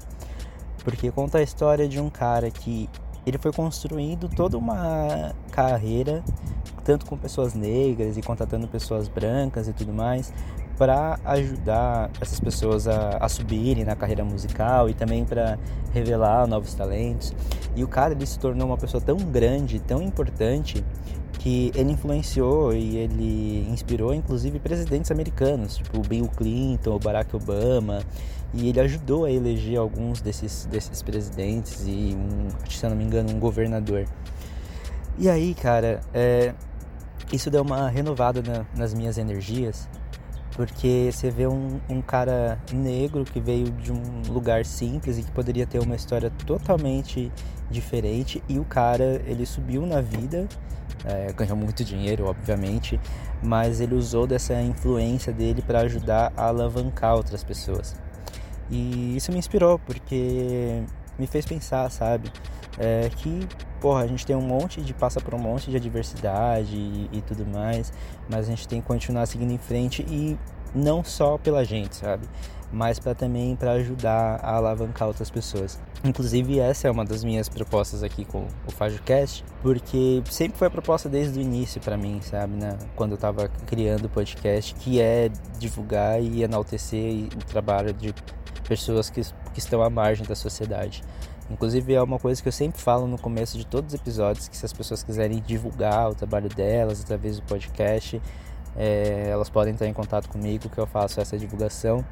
porque 0.85 1.11
conta 1.11 1.39
a 1.39 1.43
história 1.43 1.89
de 1.89 1.99
um 1.99 2.11
cara 2.11 2.51
que 2.51 2.89
ele 3.27 3.39
foi 3.39 3.53
construindo 3.53 4.29
toda 4.29 4.57
uma 4.57 5.35
carreira 5.51 6.23
tanto 6.85 7.05
com 7.07 7.17
pessoas 7.17 7.55
negras 7.55 8.17
e 8.17 8.23
contratando 8.23 8.67
pessoas 8.67 9.07
brancas 9.07 9.69
e 9.69 9.73
tudo 9.73 9.93
mais 9.93 10.33
para 10.81 11.21
ajudar 11.27 12.11
essas 12.23 12.41
pessoas 12.41 12.89
a, 12.89 13.19
a, 13.19 13.29
subirem 13.29 13.85
na 13.85 13.95
carreira 13.95 14.25
musical 14.25 14.89
e 14.89 14.95
também 14.95 15.27
para 15.27 15.59
revelar 15.93 16.47
novos 16.47 16.73
talentos. 16.73 17.35
E 17.77 17.85
o 17.85 17.87
cara 17.87 18.15
ele 18.15 18.25
se 18.25 18.39
tornou 18.39 18.67
uma 18.67 18.79
pessoa 18.79 18.99
tão 18.99 19.19
grande, 19.19 19.79
tão 19.79 20.01
importante 20.01 20.83
que 21.33 21.71
ele 21.75 21.93
influenciou 21.93 22.73
e 22.73 22.97
ele 22.97 23.69
inspirou 23.71 24.15
inclusive 24.15 24.59
presidentes 24.59 25.11
americanos, 25.11 25.77
tipo 25.77 26.01
Bill 26.01 26.27
Clinton, 26.35 26.99
Barack 26.99 27.37
Obama, 27.37 28.01
e 28.55 28.71
ele 28.71 28.81
ajudou 28.81 29.27
a 29.27 29.31
eleger 29.31 29.79
alguns 29.79 30.23
desses, 30.23 30.65
desses 30.65 31.03
presidentes 31.03 31.85
e, 31.87 32.17
um, 32.17 32.49
se 32.71 32.87
eu 32.87 32.89
não 32.89 32.97
me 32.97 33.05
engano, 33.05 33.31
um 33.31 33.39
governador. 33.39 34.07
E 35.19 35.29
aí, 35.29 35.53
cara, 35.53 36.01
é, 36.15 36.55
isso 37.31 37.51
deu 37.51 37.61
uma 37.61 37.91
renovada 37.91 38.41
na, 38.41 38.65
nas 38.75 38.95
minhas 38.95 39.19
energias 39.19 39.87
porque 40.61 41.09
você 41.11 41.31
vê 41.31 41.47
um, 41.47 41.81
um, 41.89 42.03
cara 42.03 42.61
negro 42.71 43.25
que 43.25 43.41
veio 43.41 43.71
de 43.71 43.91
um 43.91 44.21
lugar 44.29 44.67
simples 44.67 45.17
e 45.17 45.23
que 45.23 45.31
poderia 45.31 45.67
ter 45.67 45.79
uma 45.79 45.97
história 45.97 46.31
totalmente 46.45 47.33
diferente 47.71 48.43
e 48.47 48.59
o 48.59 48.65
cara 48.67 49.23
ele 49.25 49.47
subiu 49.47 49.87
na 49.87 50.03
vida 50.03 50.47
é, 51.07 51.33
ganhou 51.33 51.57
muito 51.57 51.83
dinheiro 51.83 52.27
obviamente 52.27 53.01
mas 53.43 53.81
ele 53.81 53.95
usou 53.95 54.27
dessa 54.27 54.61
influência 54.61 55.33
dele 55.33 55.63
para 55.63 55.81
ajudar 55.81 56.31
a 56.37 56.49
alavancar 56.49 57.17
outras 57.17 57.43
pessoas. 57.43 57.97
E 58.69 59.17
isso 59.17 59.33
me 59.33 59.39
inspirou 59.39 59.79
porque 59.79 60.83
me 61.19 61.27
fez 61.27 61.47
pensar 61.47 61.91
sabe 61.91 62.31
é, 62.79 63.11
que 63.17 63.47
porra, 63.81 64.03
a 64.03 64.07
gente 64.07 64.27
tem 64.27 64.37
um 64.37 64.43
monte 64.43 64.81
de 64.83 64.93
passa 64.93 65.21
por 65.21 65.35
um 65.35 65.39
monte 65.39 65.71
de 65.71 65.77
adversidade 65.77 66.77
e, 66.77 67.09
e, 67.13 67.23
tudo 67.23 67.47
mais, 67.47 67.93
mas 68.29 68.47
a 68.47 68.51
gente 68.51 68.69
tem 68.69 68.81
que 68.81 68.87
continuar 68.87 69.27
seguindo 69.27 69.53
em 69.53 69.59
frente 69.59 70.05
e 70.09 70.39
não 70.75 71.03
só 71.03 71.39
pela 71.39 71.65
gente, 71.65 71.97
sabe? 71.97 72.29
Mas 72.73 73.01
para 73.01 73.15
também 73.15 73.57
para 73.57 73.73
ajudar 73.73 74.39
a 74.43 74.55
alavancar 74.55 75.09
outras 75.09 75.29
pessoas. 75.29 75.81
Inclusive 76.05 76.61
essa 76.61 76.87
é 76.87 76.91
uma 76.91 77.05
das 77.05 77.25
minhas 77.25 77.49
propostas 77.49 78.05
aqui 78.05 78.25
com 78.25 78.47
o 78.67 78.71
FajoCast, 78.71 79.45
porque 79.61 80.23
sempre 80.31 80.57
foi 80.57 80.69
a 80.69 80.71
proposta 80.71 81.09
desde 81.09 81.39
o 81.39 81.43
início 81.43 81.81
para 81.81 81.97
mim, 81.97 82.21
sabe, 82.23 82.55
né? 82.55 82.79
Quando 82.95 83.13
eu 83.13 83.17
estava 83.17 83.49
criando 83.67 84.05
o 84.05 84.09
podcast, 84.09 84.75
que 84.77 85.01
é 85.01 85.31
divulgar 85.59 86.23
e 86.23 86.45
enaltecer 86.45 87.27
o 87.35 87.45
trabalho 87.45 87.93
de 87.93 88.15
pessoas 88.69 89.11
que, 89.11 89.21
que 89.53 89.59
estão 89.59 89.83
à 89.83 89.91
margem 89.91 90.25
da 90.25 90.37
sociedade. 90.37 91.03
Inclusive 91.51 91.95
é 91.95 92.03
uma 92.03 92.19
coisa 92.19 92.41
que 92.41 92.49
eu 92.49 92.53
sempre 92.53 92.81
falo 92.81 93.07
no 93.07 93.19
começo 93.19 93.59
de 93.59 93.67
todos 93.67 93.93
os 93.93 94.01
episódios, 94.01 94.49
que 94.49 94.57
se 94.57 94.65
as 94.65 94.73
pessoas 94.73 95.03
quiserem 95.03 95.43
divulgar 95.45 96.11
o 96.11 96.15
trabalho 96.15 96.49
delas 96.49 97.01
através 97.01 97.37
do 97.37 97.43
podcast, 97.43 98.23
é, 98.77 99.29
elas 99.31 99.51
podem 99.51 99.75
entrar 99.75 99.89
em 99.89 99.93
contato 99.93 100.29
comigo 100.29 100.69
que 100.69 100.79
eu 100.79 100.87
faço 100.87 101.21
essa 101.21 101.37
divulgação. 101.37 102.05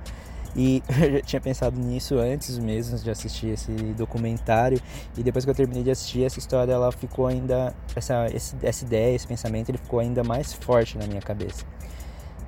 E 0.57 0.83
eu 1.01 1.13
já 1.13 1.21
tinha 1.21 1.41
pensado 1.41 1.79
nisso 1.79 2.19
antes 2.19 2.59
mesmo 2.59 2.99
de 2.99 3.11
assistir 3.11 3.49
esse 3.49 3.71
documentário. 3.97 4.81
E 5.17 5.23
depois 5.23 5.45
que 5.45 5.51
eu 5.51 5.55
terminei 5.55 5.85
de 5.85 5.91
assistir 5.91 6.25
essa 6.25 6.39
história, 6.39 6.73
ela 6.73 6.91
ficou 6.91 7.27
ainda. 7.27 7.75
Essa, 7.95 8.27
essa 8.63 8.85
ideia, 8.85 9.15
esse 9.15 9.27
pensamento, 9.27 9.69
ele 9.69 9.79
ficou 9.79 10.01
ainda 10.01 10.25
mais 10.25 10.53
forte 10.53 10.99
na 10.99 11.07
minha 11.07 11.21
cabeça. 11.21 11.65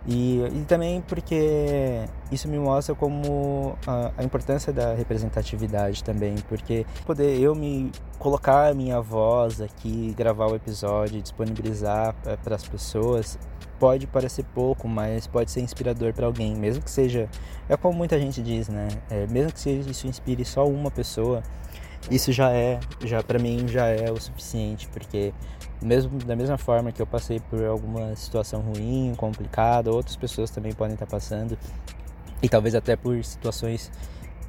E, 0.06 0.42
e 0.54 0.64
também 0.66 1.02
porque 1.02 2.04
isso 2.32 2.48
me 2.48 2.58
mostra 2.58 2.94
como 2.94 3.76
a, 3.86 4.12
a, 4.16 4.24
importância 4.24 4.72
da 4.72 4.94
representatividade 4.94 6.02
também, 6.02 6.36
porque 6.48 6.86
poder 7.04 7.38
eu 7.38 7.54
me 7.54 7.92
colocar 8.18 8.70
a 8.70 8.74
minha 8.74 9.00
voz 9.00 9.60
aqui, 9.60 10.14
gravar 10.16 10.46
o 10.46 10.54
episódio, 10.54 11.20
disponibilizar 11.20 12.14
para 12.42 12.54
as 12.54 12.66
pessoas, 12.66 13.38
pode 13.78 14.06
parecer 14.06 14.44
pouco, 14.54 14.88
mas 14.88 15.26
pode 15.26 15.50
ser 15.50 15.60
inspirador 15.60 16.14
para 16.14 16.26
alguém, 16.26 16.54
mesmo 16.54 16.82
que 16.82 16.90
seja, 16.90 17.28
é 17.68 17.76
como 17.76 17.96
muita 17.96 18.18
gente 18.18 18.42
diz, 18.42 18.68
né? 18.68 18.88
É, 19.10 19.26
mesmo 19.26 19.52
que 19.52 19.60
seja, 19.60 19.90
isso 19.90 20.06
inspire 20.06 20.44
só 20.44 20.66
uma 20.66 20.90
pessoa, 20.90 21.42
isso 22.10 22.32
já 22.32 22.50
é, 22.52 22.80
já 23.04 23.22
para 23.22 23.38
mim 23.38 23.68
já 23.68 23.86
é 23.86 24.10
o 24.10 24.20
suficiente, 24.20 24.88
porque 24.88 25.32
mesmo 25.82 26.18
da 26.18 26.36
mesma 26.36 26.58
forma 26.58 26.92
que 26.92 27.00
eu 27.00 27.06
passei 27.06 27.40
por 27.40 27.64
alguma 27.64 28.14
situação 28.16 28.60
ruim, 28.60 29.14
complicada, 29.16 29.90
outras 29.90 30.16
pessoas 30.16 30.50
também 30.50 30.72
podem 30.72 30.94
estar 30.94 31.06
passando. 31.06 31.58
E 32.42 32.48
talvez 32.48 32.74
até 32.74 32.96
por 32.96 33.22
situações 33.24 33.90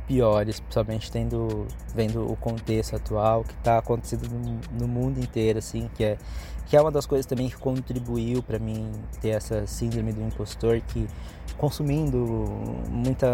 piores, 0.08 0.60
principalmente 0.60 1.12
tendo 1.12 1.65
vendo 1.96 2.30
o 2.30 2.36
contexto 2.36 2.96
atual 2.96 3.44
que 3.44 3.54
está 3.54 3.78
acontecendo 3.78 4.28
no, 4.30 4.60
no, 4.80 4.88
mundo 4.88 5.20
inteiro, 5.20 5.60
assim, 5.60 5.89
que 5.96 6.04
é 6.04 6.17
que 6.65 6.78
é 6.78 6.82
uma 6.82 6.91
das 6.91 7.06
coisas 7.06 7.26
também 7.26 7.50
que 7.50 7.58
contribuiu 7.58 8.41
para 8.41 8.58
mim 8.58 8.91
ter 9.20 9.30
essa 9.30 9.67
síndrome 9.67 10.13
do 10.13 10.22
impostor 10.22 10.80
que 10.82 11.06
consumindo 11.58 12.17
muita 12.89 13.28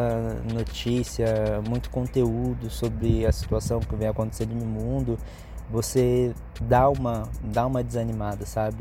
notícia, 0.52 1.62
muito 1.68 1.90
conteúdo 1.92 2.70
sobre 2.70 3.26
a 3.26 3.32
situação 3.32 3.80
que 3.80 3.96
vem 3.96 4.08
acontecendo 4.08 4.56
no 4.56 4.66
mundo, 4.66 5.20
você 5.69 6.34
dá 6.62 6.89
uma, 6.89 7.27
dá 7.43 7.65
uma 7.65 7.84
desanimada, 7.84 8.45
sabe? 8.45 8.77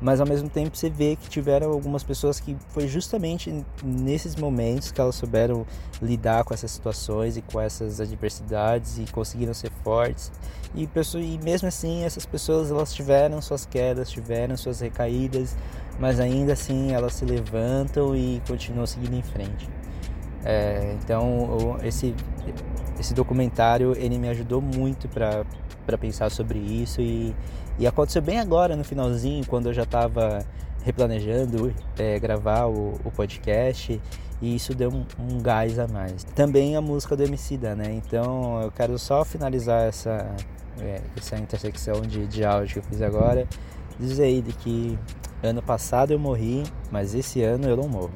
Mas 0.00 0.20
ao 0.20 0.26
mesmo 0.26 0.48
tempo 0.50 0.76
você 0.76 0.90
vê 0.90 1.16
que 1.16 1.28
tiveram 1.28 1.70
algumas 1.70 2.02
pessoas 2.02 2.40
que 2.40 2.56
foi 2.68 2.86
justamente 2.88 3.64
nesses 3.82 4.36
momentos 4.36 4.90
que 4.90 5.00
elas 5.00 5.14
souberam 5.14 5.64
lidar 6.02 6.44
com 6.44 6.52
essas 6.52 6.70
situações 6.70 7.36
e 7.36 7.42
com 7.42 7.60
essas 7.60 8.00
adversidades 8.00 8.98
e 8.98 9.10
conseguiram 9.10 9.54
ser 9.54 9.70
fortes. 9.82 10.32
E, 10.74 10.86
pessoas, 10.86 11.24
e 11.24 11.38
mesmo 11.42 11.68
assim 11.68 12.04
essas 12.04 12.26
pessoas 12.26 12.70
elas 12.70 12.92
tiveram 12.92 13.40
suas 13.40 13.64
quedas, 13.64 14.10
tiveram 14.10 14.56
suas 14.56 14.80
recaídas, 14.80 15.56
mas 15.98 16.18
ainda 16.18 16.52
assim 16.52 16.92
elas 16.92 17.14
se 17.14 17.24
levantam 17.24 18.14
e 18.16 18.42
continuam 18.46 18.86
seguindo 18.86 19.14
em 19.14 19.22
frente. 19.22 19.70
É, 20.44 20.96
então 21.02 21.78
esse 21.82 22.14
esse 22.98 23.14
documentário 23.14 23.94
ele 23.96 24.18
me 24.18 24.28
ajudou 24.28 24.60
muito 24.60 25.08
para 25.08 25.44
para 25.84 25.98
pensar 25.98 26.30
sobre 26.30 26.58
isso 26.58 27.00
e, 27.00 27.34
e 27.78 27.86
aconteceu 27.86 28.22
bem 28.22 28.38
agora 28.38 28.76
no 28.76 28.84
finalzinho 28.84 29.46
quando 29.46 29.66
eu 29.66 29.72
já 29.72 29.82
estava 29.82 30.44
replanejando 30.84 31.74
é, 31.98 32.18
gravar 32.18 32.66
o, 32.66 32.94
o, 33.04 33.10
podcast 33.10 34.00
e 34.42 34.54
isso 34.54 34.74
deu 34.74 34.90
um, 34.90 35.04
um, 35.18 35.38
gás 35.40 35.78
a 35.78 35.88
mais. 35.88 36.24
Também 36.24 36.76
a 36.76 36.80
música 36.80 37.16
do 37.16 37.22
Emicida, 37.22 37.74
né? 37.74 37.90
Então 38.04 38.60
eu 38.60 38.70
quero 38.70 38.98
só 38.98 39.24
finalizar 39.24 39.82
essa 39.82 40.34
é, 40.80 41.00
essa 41.16 41.36
intersecção 41.36 42.00
de, 42.02 42.26
de 42.26 42.44
áudio 42.44 42.74
que 42.74 42.78
eu 42.80 42.82
fiz 42.82 43.00
agora 43.00 43.46
dizer 43.98 44.24
aí 44.24 44.42
de 44.42 44.52
que 44.52 44.98
ano 45.42 45.62
passado 45.62 46.12
eu 46.12 46.18
morri, 46.18 46.64
mas 46.90 47.14
esse 47.14 47.42
ano 47.42 47.68
eu 47.68 47.76
não 47.76 47.88
morro. 47.88 48.12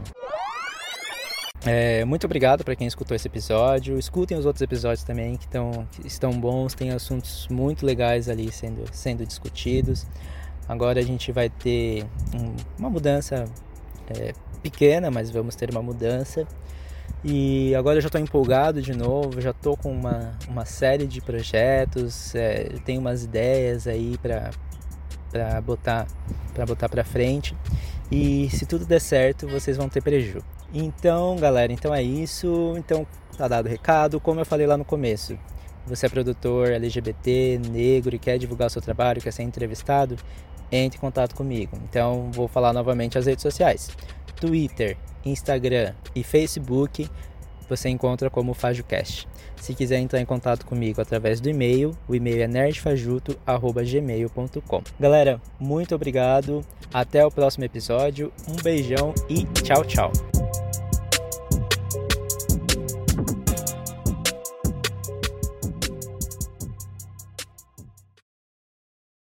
É, 1.66 2.04
muito 2.04 2.24
obrigado 2.24 2.64
para 2.64 2.76
quem 2.76 2.86
escutou 2.86 3.14
esse 3.14 3.26
episódio. 3.26 3.98
Escutem 3.98 4.38
os 4.38 4.46
outros 4.46 4.62
episódios 4.62 5.02
também 5.02 5.36
que, 5.36 5.48
tão, 5.48 5.86
que 5.90 6.06
estão 6.06 6.32
bons, 6.32 6.74
tem 6.74 6.90
assuntos 6.90 7.48
muito 7.48 7.84
legais 7.84 8.28
ali 8.28 8.50
sendo, 8.52 8.84
sendo 8.92 9.26
discutidos. 9.26 10.06
Agora 10.68 11.00
a 11.00 11.02
gente 11.02 11.32
vai 11.32 11.48
ter 11.48 12.04
um, 12.34 12.54
uma 12.78 12.90
mudança 12.90 13.44
é, 14.16 14.32
pequena, 14.62 15.10
mas 15.10 15.30
vamos 15.30 15.56
ter 15.56 15.70
uma 15.70 15.82
mudança. 15.82 16.46
E 17.24 17.74
agora 17.74 17.96
eu 17.96 18.02
já 18.02 18.06
estou 18.08 18.20
empolgado 18.20 18.80
de 18.80 18.96
novo, 18.96 19.40
já 19.40 19.50
estou 19.50 19.76
com 19.76 19.90
uma, 19.90 20.38
uma 20.46 20.64
série 20.64 21.06
de 21.06 21.20
projetos, 21.20 22.34
é, 22.34 22.68
tenho 22.84 23.00
umas 23.00 23.24
ideias 23.24 23.88
aí 23.88 24.16
para 24.18 25.60
botar 25.60 26.06
para 26.54 26.64
botar 26.64 26.88
para 26.88 27.02
frente. 27.04 27.56
E 28.10 28.48
se 28.50 28.64
tudo 28.64 28.86
der 28.86 29.00
certo, 29.00 29.48
vocês 29.48 29.76
vão 29.76 29.88
ter 29.88 30.02
prejuízo. 30.02 30.57
Então, 30.72 31.36
galera, 31.36 31.70
então 31.72 31.94
é 31.94 32.02
isso. 32.02 32.74
Então, 32.76 33.06
tá 33.36 33.46
dado 33.48 33.66
o 33.66 33.68
recado. 33.68 34.20
Como 34.20 34.40
eu 34.40 34.46
falei 34.46 34.66
lá 34.66 34.76
no 34.76 34.84
começo, 34.84 35.38
você 35.86 36.06
é 36.06 36.08
produtor 36.08 36.72
LGBT, 36.72 37.60
negro 37.70 38.14
e 38.14 38.18
quer 38.18 38.38
divulgar 38.38 38.68
o 38.68 38.70
seu 38.70 38.82
trabalho, 38.82 39.22
quer 39.22 39.32
ser 39.32 39.42
entrevistado, 39.42 40.16
entre 40.70 40.98
em 40.98 41.00
contato 41.00 41.34
comigo. 41.34 41.78
Então, 41.88 42.30
vou 42.32 42.48
falar 42.48 42.72
novamente 42.72 43.16
as 43.16 43.26
redes 43.26 43.42
sociais: 43.42 43.90
Twitter, 44.40 44.96
Instagram 45.24 45.94
e 46.14 46.22
Facebook. 46.22 47.08
Você 47.68 47.88
encontra 47.90 48.30
como 48.30 48.54
FajoCast. 48.54 49.28
Se 49.56 49.74
quiser 49.74 49.98
entrar 49.98 50.20
em 50.20 50.24
contato 50.24 50.64
comigo 50.64 51.02
através 51.02 51.38
do 51.38 51.50
e-mail, 51.50 51.94
o 52.08 52.14
e-mail 52.14 52.42
é 52.42 52.46
nerdfajuto@gmail.com. 52.46 54.82
Galera, 54.98 55.38
muito 55.60 55.94
obrigado. 55.94 56.64
Até 56.92 57.24
o 57.26 57.30
próximo 57.30 57.64
episódio. 57.64 58.32
Um 58.48 58.56
beijão 58.62 59.12
e 59.28 59.44
tchau, 59.62 59.84
tchau. 59.84 60.10